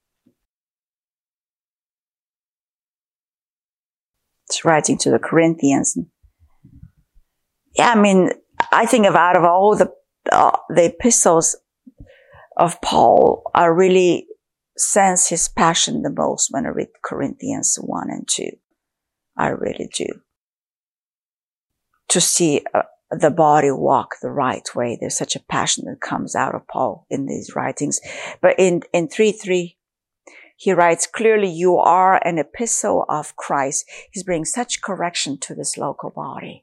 [4.48, 5.98] It's writing to the Corinthians.
[7.76, 8.30] Yeah, I mean,
[8.70, 9.92] I think of out of all the
[10.30, 11.56] uh, the epistles
[12.56, 14.26] of Paul, I really
[14.76, 18.50] sense his passion the most when I read Corinthians 1 and 2.
[19.36, 20.06] I really do.
[22.10, 22.82] To see uh,
[23.12, 24.96] the body walk the right way.
[24.98, 28.00] There's such a passion that comes out of Paul in these writings.
[28.40, 29.76] But in, in 3 3,
[30.56, 33.84] he writes, clearly you are an epistle of Christ.
[34.10, 36.62] He's bringing such correction to this local body.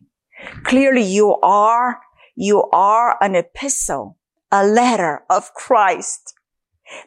[0.63, 1.99] Clearly you are,
[2.35, 4.17] you are an epistle,
[4.51, 6.33] a letter of Christ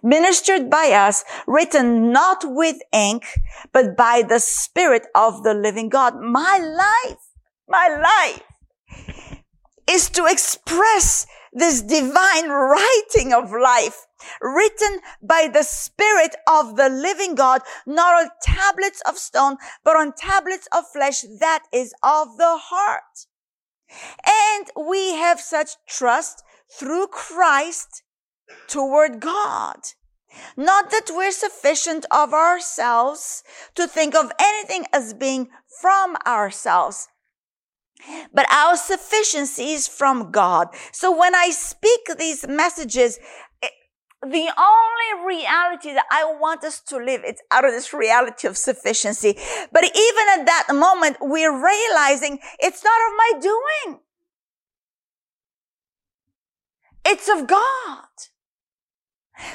[0.01, 3.25] ministered by us, written not with ink,
[3.73, 6.21] but by the Spirit of the living God.
[6.21, 7.19] My life,
[7.69, 8.43] my life
[9.89, 14.07] is to express this divine writing of life
[14.41, 20.13] written by the Spirit of the living God, not on tablets of stone, but on
[20.17, 23.27] tablets of flesh that is of the heart.
[24.25, 28.03] And we have such trust through Christ
[28.69, 29.81] toward God.
[30.57, 37.09] Not that we're sufficient of ourselves to think of anything as being from ourselves,
[38.33, 40.69] but our sufficiency is from God.
[40.93, 43.19] So when I speak these messages,
[43.63, 43.69] eh,
[44.23, 48.57] the only reality that I want us to live, it's out of this reality of
[48.57, 49.37] sufficiency.
[49.73, 54.01] But even at that moment, we're realizing it's not of my doing.
[57.05, 58.07] It's of God.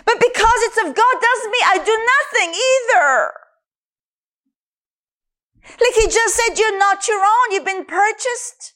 [0.05, 1.97] But because it's of God doesn't mean I do
[2.35, 3.46] nothing either.
[5.69, 7.51] Like he just said, you're not your own.
[7.51, 8.73] You've been purchased.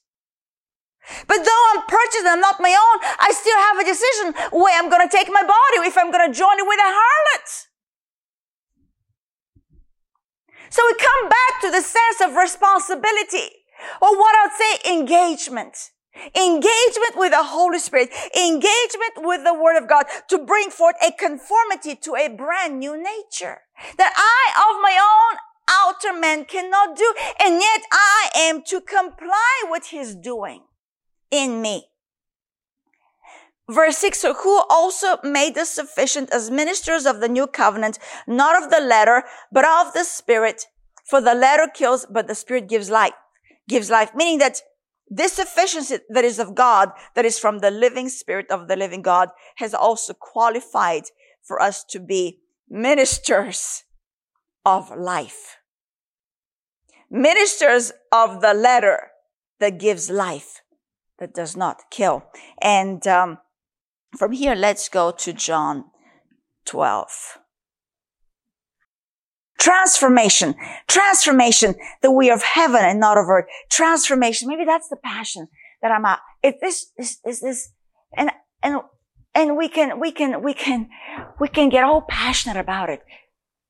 [1.28, 4.78] But though I'm purchased and I'm not my own, I still have a decision where
[4.78, 7.48] I'm going to take my body, if I'm going to join it with a harlot.
[10.70, 13.66] So we come back to the sense of responsibility,
[14.02, 15.76] or what I would say engagement.
[16.36, 21.12] Engagement with the Holy Spirit, engagement with the Word of God to bring forth a
[21.12, 23.62] conformity to a brand new nature
[23.98, 25.38] that I of my own
[25.70, 27.14] outer man cannot do.
[27.40, 30.64] And yet I am to comply with his doing
[31.30, 31.88] in me.
[33.70, 38.62] Verse 6, so who also made us sufficient as ministers of the new covenant, not
[38.62, 40.66] of the letter, but of the spirit.
[41.06, 43.14] For the letter kills, but the spirit gives life,
[43.70, 44.62] gives life, meaning that
[45.10, 49.02] this sufficiency that is of God, that is from the living spirit of the living
[49.02, 51.04] God, has also qualified
[51.42, 52.40] for us to be
[52.70, 53.84] ministers
[54.66, 55.58] of life.
[57.10, 59.12] Ministers of the letter
[59.60, 60.62] that gives life,
[61.20, 62.24] that does not kill.
[62.62, 63.38] And um,
[64.18, 65.86] from here, let's go to John
[66.66, 67.38] 12.
[69.60, 70.56] Transformation.
[70.88, 71.76] Transformation
[72.10, 73.46] we are of heaven and not of earth.
[73.70, 74.48] Transformation.
[74.48, 75.48] Maybe that's the passion
[75.82, 76.20] that I'm at.
[76.42, 77.70] It, this, this, this, this,
[78.18, 78.32] and,
[78.64, 78.82] and,
[79.36, 80.90] and we can, we can, we can,
[81.40, 83.02] we can get all passionate about it.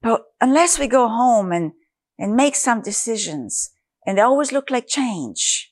[0.01, 1.73] But unless we go home and,
[2.17, 3.71] and make some decisions,
[4.05, 5.71] and they always look like change,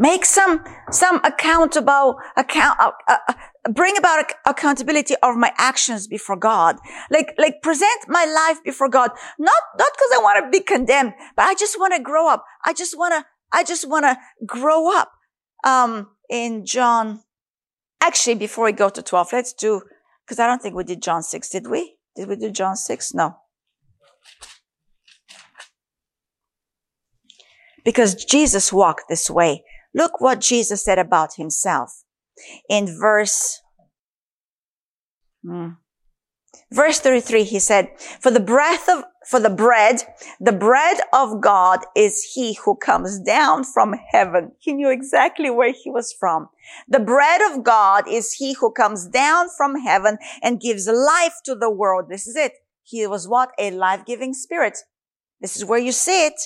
[0.00, 3.34] Make some, some accountable, account, uh, uh,
[3.70, 6.76] bring about accountability of my actions before God.
[7.10, 9.10] Like, like present my life before God.
[9.38, 12.46] Not, not because I want to be condemned, but I just want to grow up.
[12.64, 15.12] I just want to, I just want to grow up.
[15.64, 17.20] Um, in John,
[18.00, 19.82] actually, before we go to 12, let's do,
[20.24, 21.96] because I don't think we did John 6, did we?
[22.16, 23.14] Did we do John 6?
[23.14, 23.36] No.
[27.84, 29.64] Because Jesus walked this way.
[29.94, 32.04] Look what Jesus said about himself
[32.68, 33.60] in verse,
[35.44, 35.70] hmm,
[36.72, 37.44] verse 33.
[37.44, 40.02] He said, for the breath of, for the bread,
[40.40, 44.52] the bread of God is he who comes down from heaven.
[44.58, 46.48] He knew exactly where he was from.
[46.88, 51.54] The bread of God is he who comes down from heaven and gives life to
[51.54, 52.06] the world.
[52.08, 52.54] This is it.
[52.82, 53.52] He was what?
[53.58, 54.78] A life-giving spirit.
[55.40, 56.40] This is where you see it.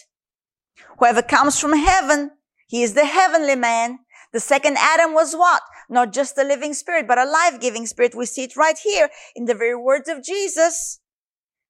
[0.99, 2.33] Whoever comes from heaven
[2.67, 4.01] he is the heavenly man.
[4.33, 5.63] The second Adam was what?
[5.89, 8.15] Not just a living spirit, but a life-giving spirit.
[8.15, 11.01] We see it right here in the very words of Jesus.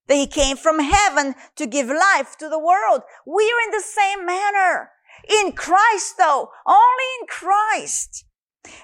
[0.06, 3.02] That he came from heaven to give life to the world.
[3.26, 4.90] We are in the same manner.
[5.28, 6.50] In Christ though.
[6.66, 8.24] Only in Christ.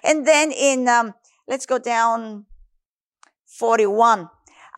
[0.02, 1.14] And then in, um,
[1.46, 2.46] let's go down
[3.46, 4.28] 41.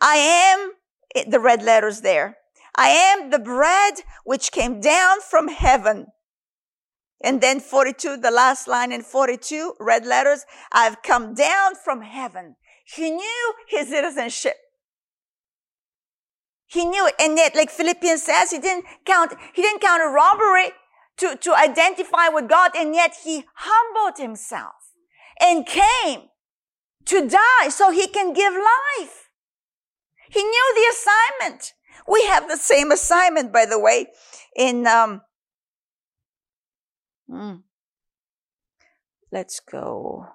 [0.01, 0.73] I am,
[1.29, 2.37] the red letters there.
[2.75, 6.07] I am the bread which came down from heaven.
[7.23, 12.57] And then 42, the last line in 42, red letters, I've come down from heaven.
[12.85, 14.57] He knew his citizenship.
[16.67, 17.15] He knew it.
[17.19, 20.71] And yet, like Philippians says, he didn't count, he didn't count a robbery
[21.17, 22.71] to, to identify with God.
[22.75, 24.73] And yet he humbled himself
[25.39, 26.23] and came
[27.05, 29.29] to die so he can give life.
[30.29, 31.73] He knew the assignment.
[32.07, 34.07] We have the same assignment, by the way,
[34.57, 35.21] in, um,
[37.29, 37.55] Hmm.
[39.31, 40.27] Let's go.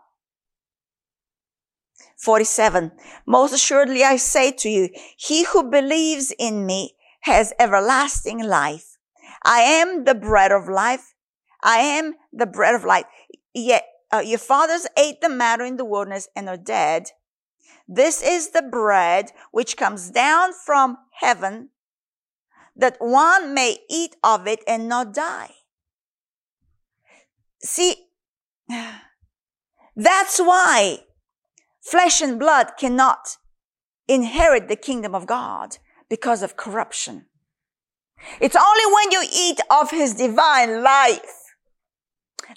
[2.16, 2.92] 47.
[3.26, 8.98] Most assuredly I say to you, he who believes in me has everlasting life.
[9.44, 11.14] I am the bread of life.
[11.62, 13.04] I am the bread of life.
[13.54, 17.10] Yet uh, your fathers ate the manna in the wilderness and are dead.
[17.86, 21.70] This is the bread which comes down from heaven
[22.76, 25.50] that one may eat of it and not die.
[27.62, 28.06] See,
[29.96, 31.00] that's why
[31.80, 33.36] flesh and blood cannot
[34.06, 35.78] inherit the kingdom of God
[36.08, 37.26] because of corruption.
[38.40, 41.54] It's only when you eat of his divine life,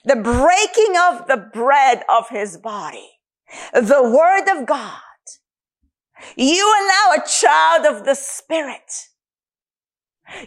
[0.05, 3.09] the breaking of the bread of his body,
[3.73, 5.01] the word of God,
[6.35, 9.09] you are now a child of the spirit.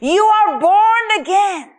[0.00, 1.72] You are born again.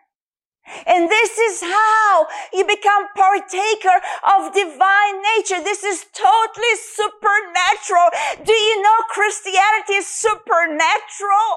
[0.88, 4.01] And this is how you become partaker
[4.36, 5.61] of divine nature.
[5.63, 8.09] This is totally supernatural.
[8.43, 11.49] Do you know Christianity is supernatural?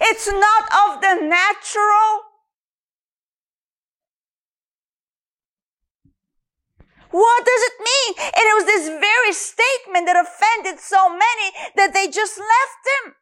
[0.00, 2.28] It's not of the natural.
[7.10, 8.14] What does it mean?
[8.36, 13.14] And it was this very statement that offended so many that they just left him.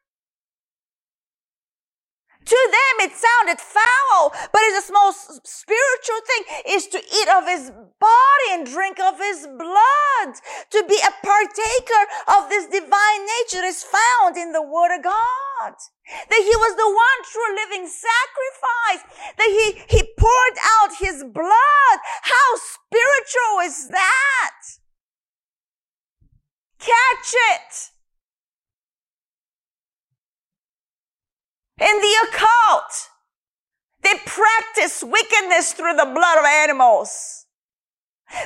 [2.47, 6.43] To them, it sounded foul, but it's a most spiritual thing
[6.75, 10.31] is to eat of his body and drink of his blood,
[10.71, 12.03] to be a partaker
[12.39, 15.75] of this divine nature is found in the word of God.
[16.07, 19.03] That he was the one true living sacrifice,
[19.35, 21.97] that he, he poured out his blood.
[22.23, 24.61] How spiritual is that?
[26.79, 27.96] Catch it.
[31.79, 33.09] In the occult,
[34.01, 37.45] they practice wickedness through the blood of animals.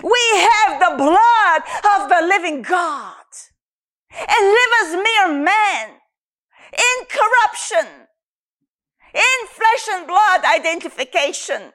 [0.03, 1.61] We have the blood
[1.95, 3.15] of the living God
[4.11, 6.01] and live as mere men
[6.73, 8.07] in corruption,
[9.13, 11.73] in flesh and blood identification.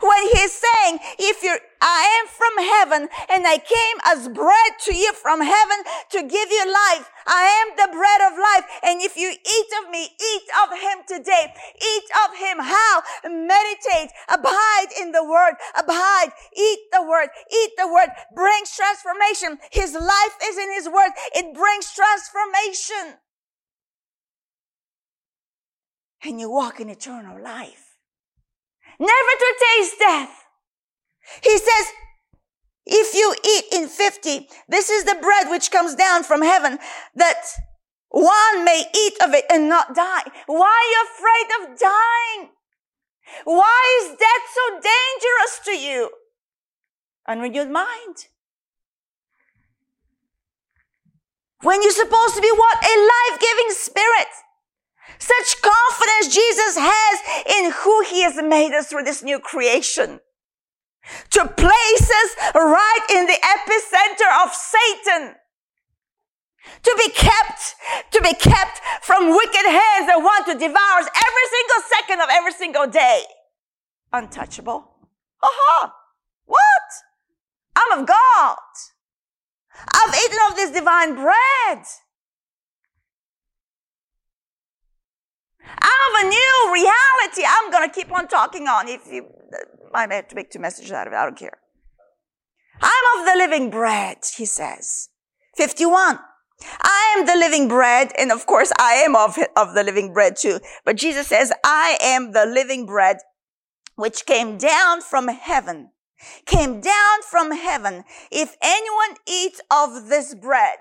[0.00, 4.94] When he's saying, if you're, I am from heaven and I came as bread to
[4.94, 7.10] you from heaven to give you life.
[7.26, 8.64] I am the bread of life.
[8.82, 11.52] And if you eat of me, eat of him today.
[11.76, 12.58] Eat of him.
[12.60, 13.02] How?
[13.28, 14.10] Meditate.
[14.32, 15.54] Abide in the word.
[15.76, 16.32] Abide.
[16.56, 17.28] Eat the word.
[17.52, 18.08] Eat the word.
[18.34, 19.58] Brings transformation.
[19.70, 21.12] His life is in his word.
[21.34, 23.20] It brings transformation.
[26.24, 27.83] And you walk in eternal life
[28.98, 30.44] never to taste death.
[31.42, 31.86] He says,
[32.86, 36.78] if you eat in 50, this is the bread which comes down from heaven
[37.14, 37.42] that
[38.10, 40.22] one may eat of it and not die.
[40.46, 42.50] Why are you afraid of dying?
[43.44, 46.10] Why is death so dangerous to you?
[47.26, 48.28] Unrenewed mind.
[51.62, 52.76] When you're supposed to be what?
[52.84, 54.28] A life-giving spirit.
[55.18, 60.20] Such confidence Jesus has in who he has made us through this new creation.
[61.30, 65.36] To place us right in the epicenter of Satan.
[66.82, 67.74] To be kept,
[68.12, 72.28] to be kept from wicked hands that want to devour us every single second of
[72.30, 73.22] every single day.
[74.12, 74.90] Untouchable.
[75.42, 75.92] Aha!
[76.46, 76.88] What?
[77.76, 78.58] I'm of God.
[79.92, 81.84] I've eaten of this divine bread.
[85.78, 87.44] I have a new reality.
[87.48, 88.88] I'm going to keep on talking on.
[88.88, 89.26] If you,
[89.94, 91.16] I may have to make two messages out of it.
[91.16, 91.58] I don't care.
[92.80, 95.08] I'm of the living bread, he says.
[95.56, 96.18] 51.
[96.82, 98.12] I am the living bread.
[98.18, 100.60] And of course, I am of, of the living bread too.
[100.84, 103.18] But Jesus says, I am the living bread
[103.96, 105.90] which came down from heaven.
[106.46, 108.04] Came down from heaven.
[108.30, 110.78] If anyone eats of this bread,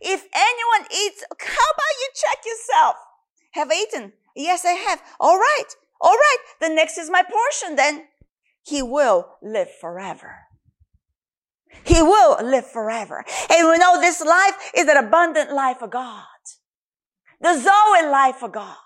[0.00, 2.96] if anyone eats, how about you check yourself?
[3.52, 4.12] Have eaten?
[4.36, 5.02] Yes, I have.
[5.18, 5.68] All right.
[6.00, 6.38] All right.
[6.60, 8.06] The next is my portion then.
[8.62, 10.34] He will live forever.
[11.84, 13.24] He will live forever.
[13.50, 16.24] And we know this life is an abundant life of God.
[17.40, 18.76] The Zoe life of God.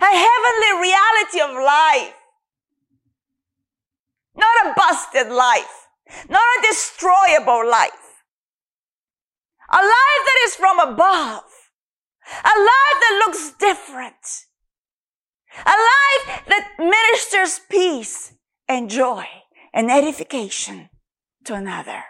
[0.00, 2.14] A heavenly reality of life.
[4.36, 5.86] Not a busted life.
[6.28, 7.90] Not a destroyable life.
[9.72, 11.42] A life that is from above.
[12.44, 14.46] A life that looks different.
[15.64, 18.34] A life that ministers peace
[18.68, 19.24] and joy
[19.72, 20.88] and edification
[21.44, 22.04] to another.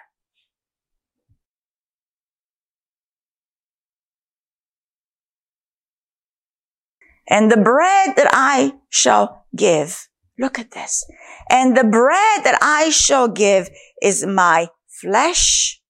[7.28, 10.08] And the bread that I shall give,
[10.38, 11.04] look at this.
[11.48, 13.70] And the bread that I shall give
[14.02, 15.80] is my flesh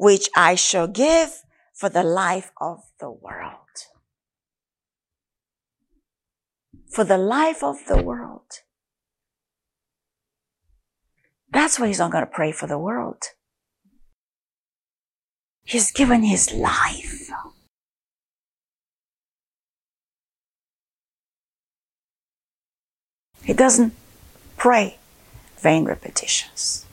[0.00, 1.42] which I shall give
[1.74, 3.56] for the life of the world.
[6.94, 8.60] For the life of the world.
[11.52, 13.22] That's why he's not going to pray for the world.
[15.64, 17.30] He's given his life.
[23.42, 23.94] He doesn't
[24.56, 24.98] pray
[25.58, 26.86] vain repetitions.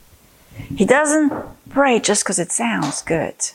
[0.74, 1.32] He doesn't
[1.68, 3.52] pray just because it sounds good.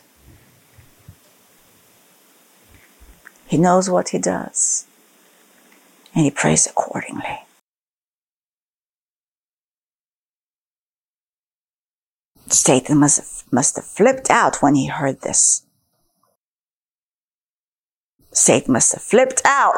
[3.54, 4.88] He knows what he does,
[6.16, 7.38] and he prays accordingly.
[12.50, 15.68] Satan must have, must have flipped out when he heard this.
[18.32, 19.76] Satan must have flipped out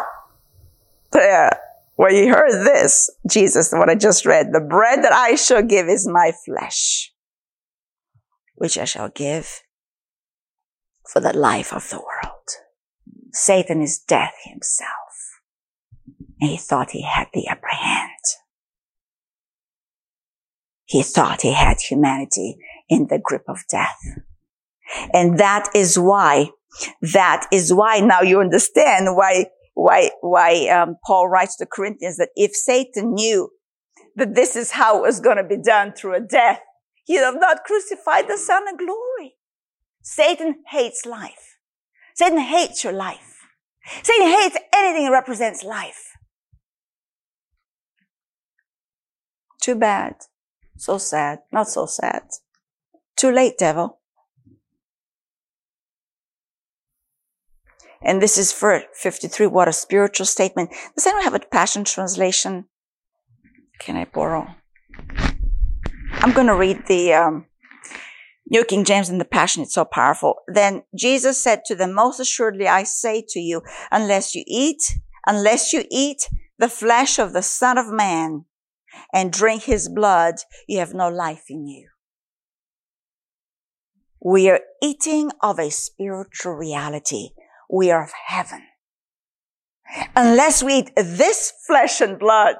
[1.11, 1.59] there
[1.97, 3.09] when he heard this.
[3.29, 7.11] Jesus, what I just read, the bread that I shall give is my flesh,
[8.53, 9.63] which I shall give
[11.11, 12.34] for the life of the world.
[13.35, 14.89] Satan is death himself.
[16.39, 18.09] And he thought he had the upper hand.
[20.85, 22.57] He thought he had humanity
[22.87, 23.99] in the grip of death.
[25.13, 26.51] And that is why,
[27.01, 32.29] that is why now you understand why, why, why, um, Paul writes to Corinthians that
[32.35, 33.49] if Satan knew
[34.15, 36.61] that this is how it was going to be done through a death,
[37.03, 39.35] he'd have not crucified the son of glory.
[40.01, 41.54] Satan hates life.
[42.15, 43.45] Satan hates your life.
[44.01, 46.13] Satan hates anything that represents life.
[49.61, 50.15] Too bad.
[50.77, 51.39] So sad.
[51.51, 52.23] Not so sad.
[53.17, 53.99] Too late, devil.
[58.01, 59.47] And this is for 53.
[59.47, 60.69] What a spiritual statement.
[60.95, 62.65] Does anyone have a passion translation?
[63.79, 64.55] Can I borrow?
[66.21, 67.45] I'm going to read the um,
[68.49, 69.63] New King James and the Passion.
[69.63, 70.35] It's so powerful.
[70.47, 74.81] Then Jesus said to them, most assuredly I say to you, unless you eat,
[75.25, 76.29] unless you eat
[76.59, 78.45] the flesh of the Son of Man
[79.13, 80.35] and drink his blood,
[80.67, 81.89] you have no life in you.
[84.23, 87.29] We are eating of a spiritual reality.
[87.69, 88.63] We are of heaven.
[90.15, 92.57] Unless we eat this flesh and blood,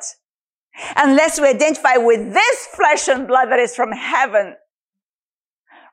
[0.96, 4.56] unless we identify with this flesh and blood that is from heaven,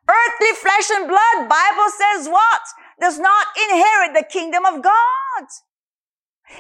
[0.09, 2.62] earthly flesh and blood, Bible says what?
[3.00, 5.46] Does not inherit the kingdom of God.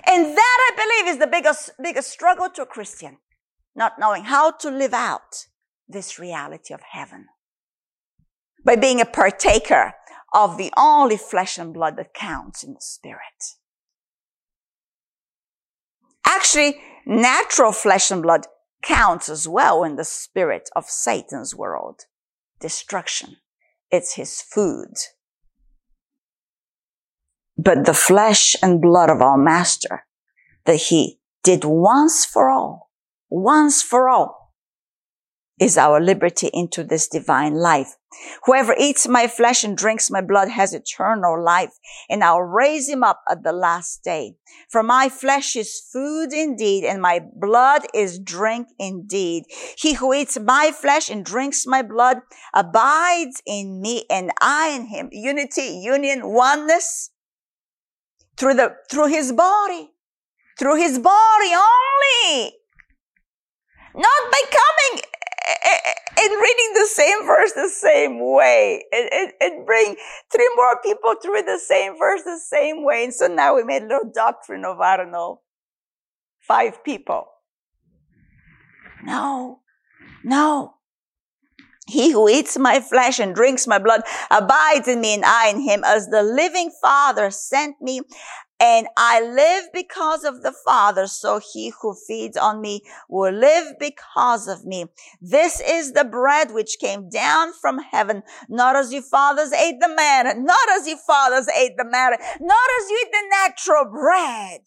[0.06, 3.18] And that I believe is the biggest, biggest struggle to a Christian
[3.74, 5.46] not knowing how to live out
[5.88, 7.26] this reality of heaven
[8.64, 9.94] by being a partaker
[10.32, 13.56] of the only flesh and blood that counts in the spirit.
[16.26, 18.46] Actually, natural flesh and blood
[18.82, 22.02] counts as well in the spirit of Satan's world.
[22.62, 23.36] Destruction.
[23.90, 24.94] It's his food.
[27.58, 30.04] But the flesh and blood of our master
[30.64, 32.90] that he did once for all
[33.28, 34.41] once for all
[35.62, 37.94] is our liberty into this divine life.
[38.44, 41.70] Whoever eats my flesh and drinks my blood has eternal life,
[42.10, 44.34] and I'll raise him up at the last day.
[44.68, 49.44] For my flesh is food indeed, and my blood is drink indeed.
[49.78, 52.18] He who eats my flesh and drinks my blood
[52.52, 55.10] abides in me, and I in him.
[55.12, 57.10] Unity, union, oneness
[58.36, 59.92] through the, through his body,
[60.58, 62.52] through his body only
[63.94, 65.02] not by coming
[66.22, 69.96] and reading the same verse the same way and, and, and, bring
[70.30, 73.04] three more people to read the same verse the same way.
[73.04, 75.40] And so now we made a little doctrine of, I don't know,
[76.40, 77.26] five people.
[79.04, 79.60] No,
[80.22, 80.74] no.
[81.88, 85.60] He who eats my flesh and drinks my blood abides in me and I in
[85.60, 88.00] him as the living Father sent me
[88.62, 93.74] and I live because of the Father, so he who feeds on me will live
[93.80, 94.84] because of me.
[95.20, 99.92] This is the bread which came down from heaven, not as your fathers ate the
[99.92, 104.60] manna, not as your fathers ate the manna, not as you eat the natural bread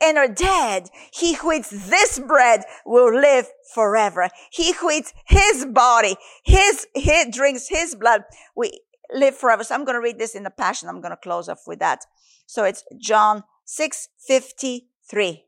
[0.00, 0.88] and are dead.
[1.12, 4.28] He who eats this bread will live forever.
[4.50, 8.22] He who eats his body, his, he drinks his blood,
[8.56, 8.72] we
[9.14, 9.62] live forever.
[9.62, 10.88] So I'm going to read this in the passion.
[10.88, 12.04] I'm going to close off with that.
[12.48, 15.44] So it's John 6:53.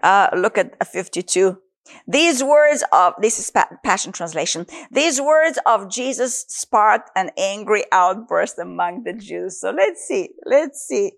[0.00, 1.58] Uh, look at 52.
[2.06, 3.50] These words of, this is
[3.82, 4.66] Passion Translation.
[4.92, 9.60] These words of Jesus sparked an angry outburst among the Jews.
[9.60, 11.14] So let's see, let's see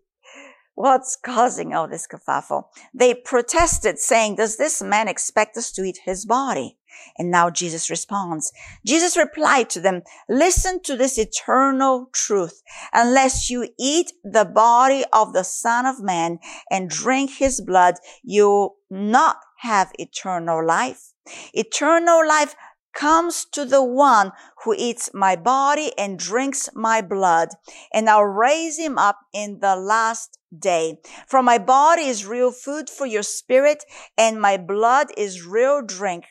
[0.75, 2.69] what's causing all this kerfuffle.
[2.95, 6.79] They protested saying, does this man expect us to eat his body
[7.19, 8.53] And now Jesus responds.
[8.87, 12.63] Jesus replied to them, listen to this eternal truth.
[12.93, 16.39] Unless you eat the body of the son of man
[16.71, 21.13] and drink his blood, you'll not have eternal life.
[21.53, 22.55] Eternal life
[22.93, 24.33] comes to the one
[24.65, 27.51] who eats my body and drinks my blood,
[27.93, 30.99] and I'll raise him up in the last day.
[31.29, 33.85] For my body is real food for your spirit,
[34.19, 36.25] and my blood is real drink.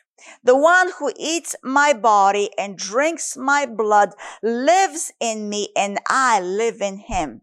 [0.43, 6.39] The one who eats my body and drinks my blood lives in me, and I
[6.39, 7.41] live in him.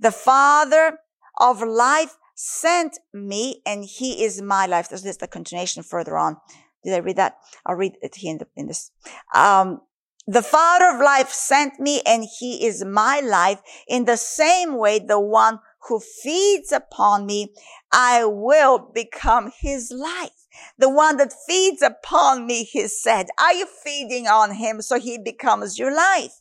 [0.00, 0.98] The Father
[1.38, 4.88] of life sent me, and he is my life.
[4.88, 6.36] This is the continuation further on.
[6.84, 7.38] Did I read that?
[7.66, 8.90] I'll read it here in, the, in this.
[9.34, 9.80] Um,
[10.28, 13.62] the Father of life sent me and he is my life.
[13.88, 17.54] In the same way, the one who feeds upon me,
[17.90, 20.37] I will become his life.
[20.78, 25.18] The one that feeds upon me, he said, are you feeding on him so he
[25.18, 26.40] becomes your life?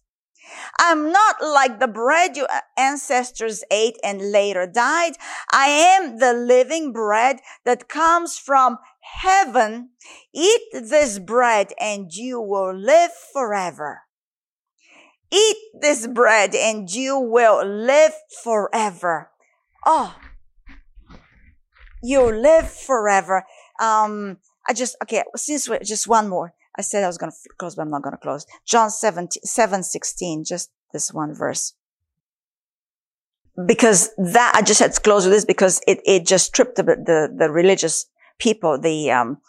[0.80, 2.48] I'm not like the bread your
[2.78, 5.14] ancestors ate and later died.
[5.52, 9.90] I am the living bread that comes from heaven.
[10.34, 14.04] Eat this bread and you will live forever.
[15.32, 18.14] Eat this bread and you will live
[18.44, 19.32] forever.
[19.86, 20.16] Oh,
[22.02, 23.44] you live forever.
[23.80, 26.54] Um, I just, okay, since we're just one more.
[26.78, 28.46] I said I was going to close, but I'm not going to close.
[28.66, 31.74] John 7, 7, 16, just this one verse.
[33.66, 36.84] Because that, I just had to close with this because it, it just tripped the,
[36.84, 38.06] the, the religious
[38.38, 39.40] people, the, um,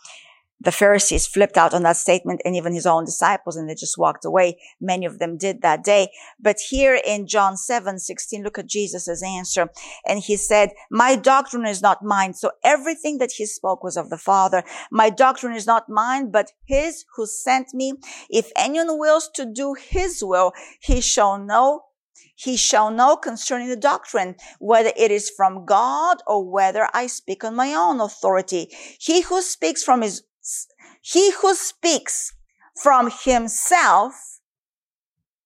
[0.61, 3.99] the Pharisees flipped out on that statement and even his own disciples and they just
[3.99, 4.59] walked away.
[4.81, 6.11] Many of them did that day.
[6.41, 9.69] But here in John 7, 16, look at Jesus' answer.
[10.07, 12.35] And he said, my doctrine is not mine.
[12.35, 14.65] So everything that he spoke was of the Father.
[14.91, 17.95] My doctrine is not mine, but his who sent me.
[18.29, 21.83] If anyone wills to do his will, he shall know
[22.35, 27.43] he shall know concerning the doctrine, whether it is from God or whether I speak
[27.43, 28.69] on my own authority.
[29.01, 30.23] He who speaks from his
[31.03, 32.33] he who speaks
[32.83, 34.41] from himself,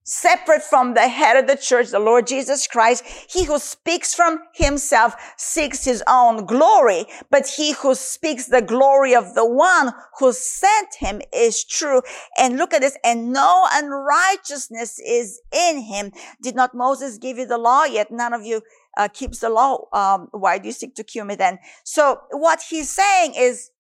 [0.05, 4.41] separate from the head of the church, the Lord Jesus Christ, he who speaks from
[4.55, 10.33] himself seeks his own glory, but he who speaks the glory of the one who
[10.33, 12.03] sent him is true.
[12.37, 16.13] And look at this, and no unrighteousness is in him.
[16.43, 17.85] Did not Moses give you the law?
[17.85, 18.63] Yet none of you
[18.97, 19.87] uh, keeps the law.
[19.93, 21.59] Um, why do you seek to kill me then?
[21.85, 23.71] So what he's saying is,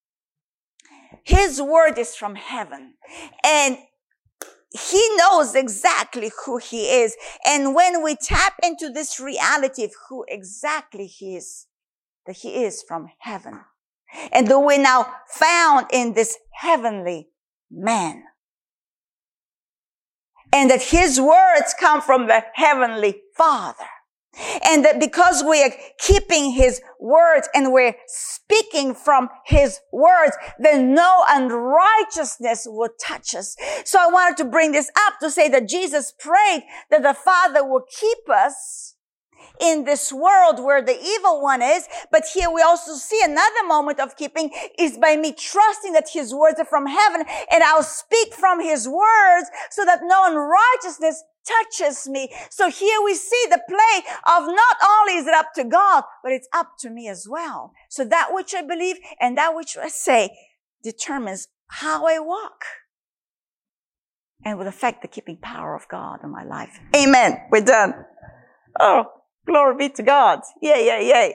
[1.24, 2.94] his word is from heaven.
[3.44, 3.78] And
[4.70, 7.14] he knows exactly who he is.
[7.46, 11.66] And when we tap into this reality of who exactly he is,
[12.26, 13.60] that he is from heaven.
[14.32, 17.28] And that we're now found in this heavenly
[17.70, 18.24] man.
[20.52, 23.86] And that his words come from the heavenly father
[24.64, 30.94] and that because we are keeping his words and we're speaking from his words, then
[30.94, 33.56] no unrighteousness will touch us.
[33.84, 37.64] So I wanted to bring this up to say that Jesus prayed that the Father
[37.66, 38.94] will keep us
[39.60, 41.86] in this world where the evil one is.
[42.10, 46.34] But here we also see another moment of keeping is by me trusting that his
[46.34, 52.08] words are from heaven and I'll speak from his words so that no unrighteousness touches
[52.08, 52.32] me.
[52.50, 56.32] So here we see the play of not only is it up to God, but
[56.32, 57.72] it's up to me as well.
[57.88, 60.30] So that which I believe and that which I say
[60.82, 62.64] determines how I walk
[64.44, 66.78] and will affect the keeping power of God in my life.
[66.96, 67.40] Amen.
[67.50, 67.94] We're done.
[68.80, 69.04] Oh,
[69.46, 70.40] glory be to God.
[70.60, 71.34] Yay, yay, yay.